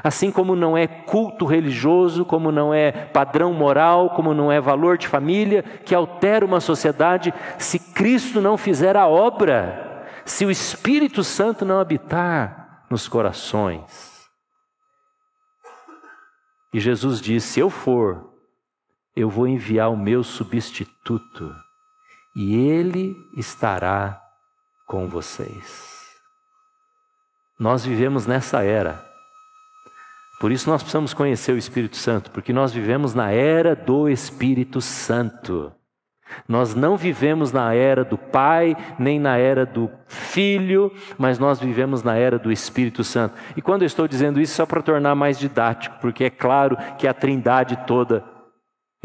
Assim 0.04 0.30
como 0.30 0.54
não 0.54 0.76
é 0.76 0.86
culto 0.86 1.46
religioso, 1.46 2.22
como 2.26 2.52
não 2.52 2.74
é 2.74 2.92
padrão 2.92 3.54
moral, 3.54 4.10
como 4.10 4.34
não 4.34 4.52
é 4.52 4.60
valor 4.60 4.98
de 4.98 5.08
família 5.08 5.62
que 5.62 5.94
altera 5.94 6.44
uma 6.44 6.60
sociedade, 6.60 7.32
se 7.56 7.78
Cristo 7.78 8.42
não 8.42 8.58
fizer 8.58 8.94
a 8.94 9.06
obra, 9.06 10.06
se 10.22 10.44
o 10.44 10.50
Espírito 10.50 11.24
Santo 11.24 11.64
não 11.64 11.80
habitar 11.80 12.84
nos 12.90 13.08
corações. 13.08 14.28
E 16.74 16.80
Jesus 16.80 17.22
disse: 17.22 17.54
Se 17.54 17.60
eu 17.60 17.70
for, 17.70 18.35
eu 19.16 19.30
vou 19.30 19.48
enviar 19.48 19.90
o 19.90 19.96
meu 19.96 20.22
substituto 20.22 21.54
e 22.36 22.54
ele 22.54 23.16
estará 23.34 24.22
com 24.86 25.08
vocês. 25.08 25.96
Nós 27.58 27.84
vivemos 27.86 28.26
nessa 28.26 28.62
era. 28.62 29.02
Por 30.38 30.52
isso 30.52 30.68
nós 30.68 30.82
precisamos 30.82 31.14
conhecer 31.14 31.52
o 31.52 31.56
Espírito 31.56 31.96
Santo, 31.96 32.30
porque 32.30 32.52
nós 32.52 32.74
vivemos 32.74 33.14
na 33.14 33.30
era 33.30 33.74
do 33.74 34.06
Espírito 34.06 34.82
Santo. 34.82 35.72
Nós 36.46 36.74
não 36.74 36.98
vivemos 36.98 37.52
na 37.52 37.72
era 37.72 38.04
do 38.04 38.18
Pai, 38.18 38.76
nem 38.98 39.18
na 39.18 39.38
era 39.38 39.64
do 39.64 39.90
Filho, 40.06 40.92
mas 41.16 41.38
nós 41.38 41.58
vivemos 41.58 42.02
na 42.02 42.16
era 42.16 42.38
do 42.38 42.52
Espírito 42.52 43.02
Santo. 43.02 43.34
E 43.56 43.62
quando 43.62 43.82
eu 43.82 43.86
estou 43.86 44.06
dizendo 44.06 44.38
isso, 44.38 44.56
só 44.56 44.66
para 44.66 44.82
tornar 44.82 45.14
mais 45.14 45.38
didático, 45.38 45.96
porque 46.02 46.24
é 46.24 46.30
claro 46.30 46.76
que 46.98 47.08
a 47.08 47.14
trindade 47.14 47.78
toda 47.86 48.35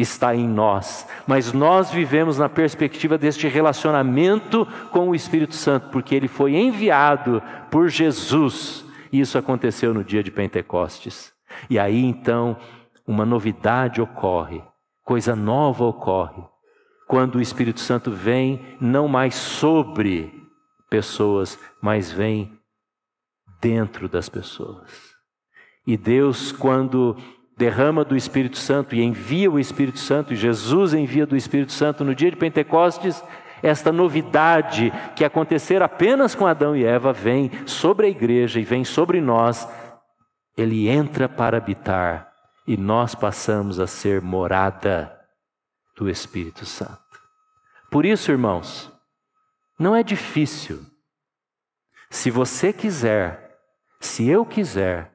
está 0.02 0.36
em 0.36 0.48
nós, 0.48 1.08
mas 1.28 1.54
nós 1.54 1.92
vivemos 1.92 2.38
na 2.38 2.50
perspectiva 2.50 3.18
deste 3.18 3.48
relacionamento 3.48 4.68
com 4.92 5.10
o 5.10 5.16
Espírito 5.16 5.56
Santo, 5.56 5.90
porque 5.90 6.16
ele 6.16 6.28
foi 6.28 6.56
enviado 6.56 7.42
por 7.70 7.90
Jesus. 7.90 8.86
E 9.12 9.20
isso 9.20 9.38
aconteceu 9.38 9.94
no 9.94 10.04
dia 10.04 10.24
de 10.24 10.32
Pentecostes. 10.32 11.34
E 11.70 11.78
aí 11.78 12.04
então 12.04 12.58
uma 13.06 13.26
novidade 13.26 14.02
ocorre, 14.02 14.64
coisa 15.04 15.36
nova 15.36 15.84
ocorre, 15.84 16.44
quando 17.08 17.36
o 17.36 17.42
Espírito 17.42 17.80
Santo 17.80 18.12
vem 18.12 18.78
não 18.80 19.08
mais 19.08 19.36
sobre 19.36 20.34
pessoas, 20.90 21.60
mas 21.82 22.12
vem 22.12 22.58
dentro 23.60 24.08
das 24.08 24.30
pessoas. 24.30 25.12
E 25.86 25.98
Deus, 25.98 26.52
quando 26.52 27.18
derrama 27.62 28.04
do 28.04 28.18
Espírito 28.18 28.58
Santo 28.58 28.96
e 28.96 29.04
envia 29.04 29.52
o 29.52 29.60
Espírito 29.60 30.00
Santo, 30.00 30.34
e 30.34 30.36
Jesus 30.36 30.96
envia 30.96 31.28
do 31.28 31.38
Espírito 31.38 31.72
Santo 31.72 32.04
no 32.04 32.16
dia 32.16 32.32
de 32.32 32.36
Pentecostes, 32.36 33.24
esta 33.62 33.92
novidade 33.92 34.92
que 35.16 35.24
acontecer 35.24 35.84
apenas 35.84 36.34
com 36.34 36.48
Adão 36.48 36.76
e 36.76 36.84
Eva 36.84 37.14
vem 37.14 37.52
sobre 37.68 38.08
a 38.08 38.10
igreja 38.10 38.60
e 38.60 38.64
vem 38.64 38.84
sobre 38.84 39.22
nós, 39.22 39.70
ele 40.58 40.90
entra 40.90 41.30
para 41.30 41.58
habitar 41.58 42.32
e 42.66 42.76
nós 42.76 43.14
passamos 43.14 43.80
a 43.80 43.86
ser 43.86 44.24
morada 44.24 45.16
do 45.96 46.10
Espírito 46.10 46.66
Santo. 46.66 47.00
Por 47.92 48.08
isso, 48.08 48.32
irmãos, 48.32 48.92
não 49.78 49.96
é 49.96 50.02
difícil. 50.02 50.84
Se 52.10 52.32
você 52.32 52.74
quiser, 52.74 53.56
se 54.00 54.28
eu 54.28 54.44
quiser, 54.44 55.14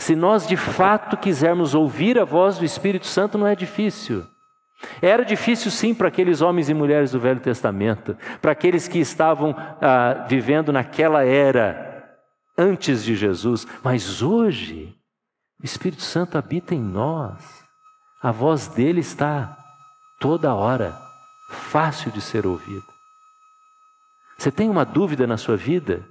se 0.00 0.16
nós 0.16 0.48
de 0.48 0.56
fato 0.56 1.18
quisermos 1.18 1.74
ouvir 1.74 2.18
a 2.18 2.24
voz 2.24 2.56
do 2.56 2.64
Espírito 2.64 3.06
Santo, 3.06 3.36
não 3.36 3.46
é 3.46 3.54
difícil. 3.54 4.24
Era 5.02 5.22
difícil 5.22 5.70
sim 5.70 5.94
para 5.94 6.08
aqueles 6.08 6.40
homens 6.40 6.70
e 6.70 6.74
mulheres 6.74 7.12
do 7.12 7.20
Velho 7.20 7.38
Testamento, 7.38 8.16
para 8.40 8.52
aqueles 8.52 8.88
que 8.88 8.98
estavam 8.98 9.54
ah, 9.78 10.24
vivendo 10.26 10.72
naquela 10.72 11.22
era 11.22 12.16
antes 12.56 13.04
de 13.04 13.14
Jesus, 13.14 13.66
mas 13.84 14.22
hoje 14.22 14.94
o 15.62 15.66
Espírito 15.66 16.02
Santo 16.02 16.38
habita 16.38 16.74
em 16.74 16.80
nós, 16.80 17.62
a 18.22 18.32
voz 18.32 18.68
dele 18.68 19.00
está 19.00 19.54
toda 20.18 20.54
hora, 20.54 20.96
fácil 21.50 22.10
de 22.10 22.22
ser 22.22 22.46
ouvida. 22.46 22.86
Você 24.38 24.50
tem 24.50 24.70
uma 24.70 24.86
dúvida 24.86 25.26
na 25.26 25.36
sua 25.36 25.58
vida? 25.58 26.02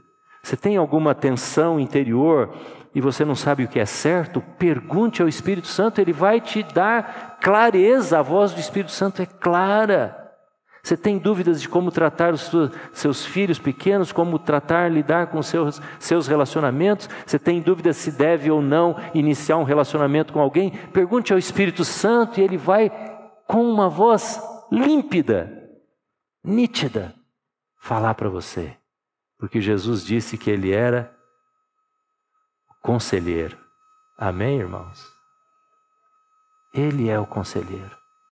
Você 0.43 0.55
tem 0.55 0.77
alguma 0.77 1.15
tensão 1.15 1.79
interior? 1.79 2.55
E 2.99 3.01
você 3.01 3.23
não 3.23 3.33
sabe 3.33 3.63
o 3.63 3.67
que 3.69 3.79
é 3.79 3.85
certo, 3.85 4.41
pergunte 4.57 5.21
ao 5.21 5.27
Espírito 5.29 5.67
Santo, 5.67 6.01
ele 6.01 6.11
vai 6.11 6.41
te 6.41 6.61
dar 6.61 7.37
clareza. 7.41 8.19
A 8.19 8.21
voz 8.21 8.51
do 8.51 8.59
Espírito 8.59 8.91
Santo 8.91 9.21
é 9.21 9.25
clara. 9.25 10.17
Você 10.83 10.97
tem 10.97 11.17
dúvidas 11.17 11.61
de 11.61 11.69
como 11.69 11.91
tratar 11.91 12.33
os 12.33 12.51
seus 12.91 13.25
filhos 13.25 13.57
pequenos, 13.57 14.11
como 14.11 14.37
tratar, 14.37 14.91
lidar 14.91 15.27
com 15.27 15.41
seus, 15.41 15.81
seus 15.97 16.27
relacionamentos? 16.27 17.09
Você 17.25 17.39
tem 17.39 17.61
dúvidas 17.61 17.95
se 17.95 18.11
deve 18.11 18.51
ou 18.51 18.61
não 18.61 18.97
iniciar 19.13 19.55
um 19.55 19.63
relacionamento 19.63 20.33
com 20.33 20.41
alguém? 20.41 20.71
Pergunte 20.91 21.31
ao 21.31 21.39
Espírito 21.39 21.85
Santo 21.85 22.41
e 22.41 22.43
ele 22.43 22.57
vai, 22.57 22.91
com 23.47 23.63
uma 23.63 23.87
voz 23.87 24.41
límpida, 24.69 25.49
nítida, 26.43 27.15
falar 27.79 28.13
para 28.13 28.27
você. 28.27 28.75
Porque 29.37 29.61
Jesus 29.61 30.03
disse 30.03 30.37
que 30.37 30.51
ele 30.51 30.73
era 30.73 31.17
conselheiro. 32.81 33.57
Amém, 34.17 34.59
irmãos? 34.59 35.05
Ele 36.73 37.09
é 37.09 37.19
o 37.19 37.25
conselheiro. 37.25 37.98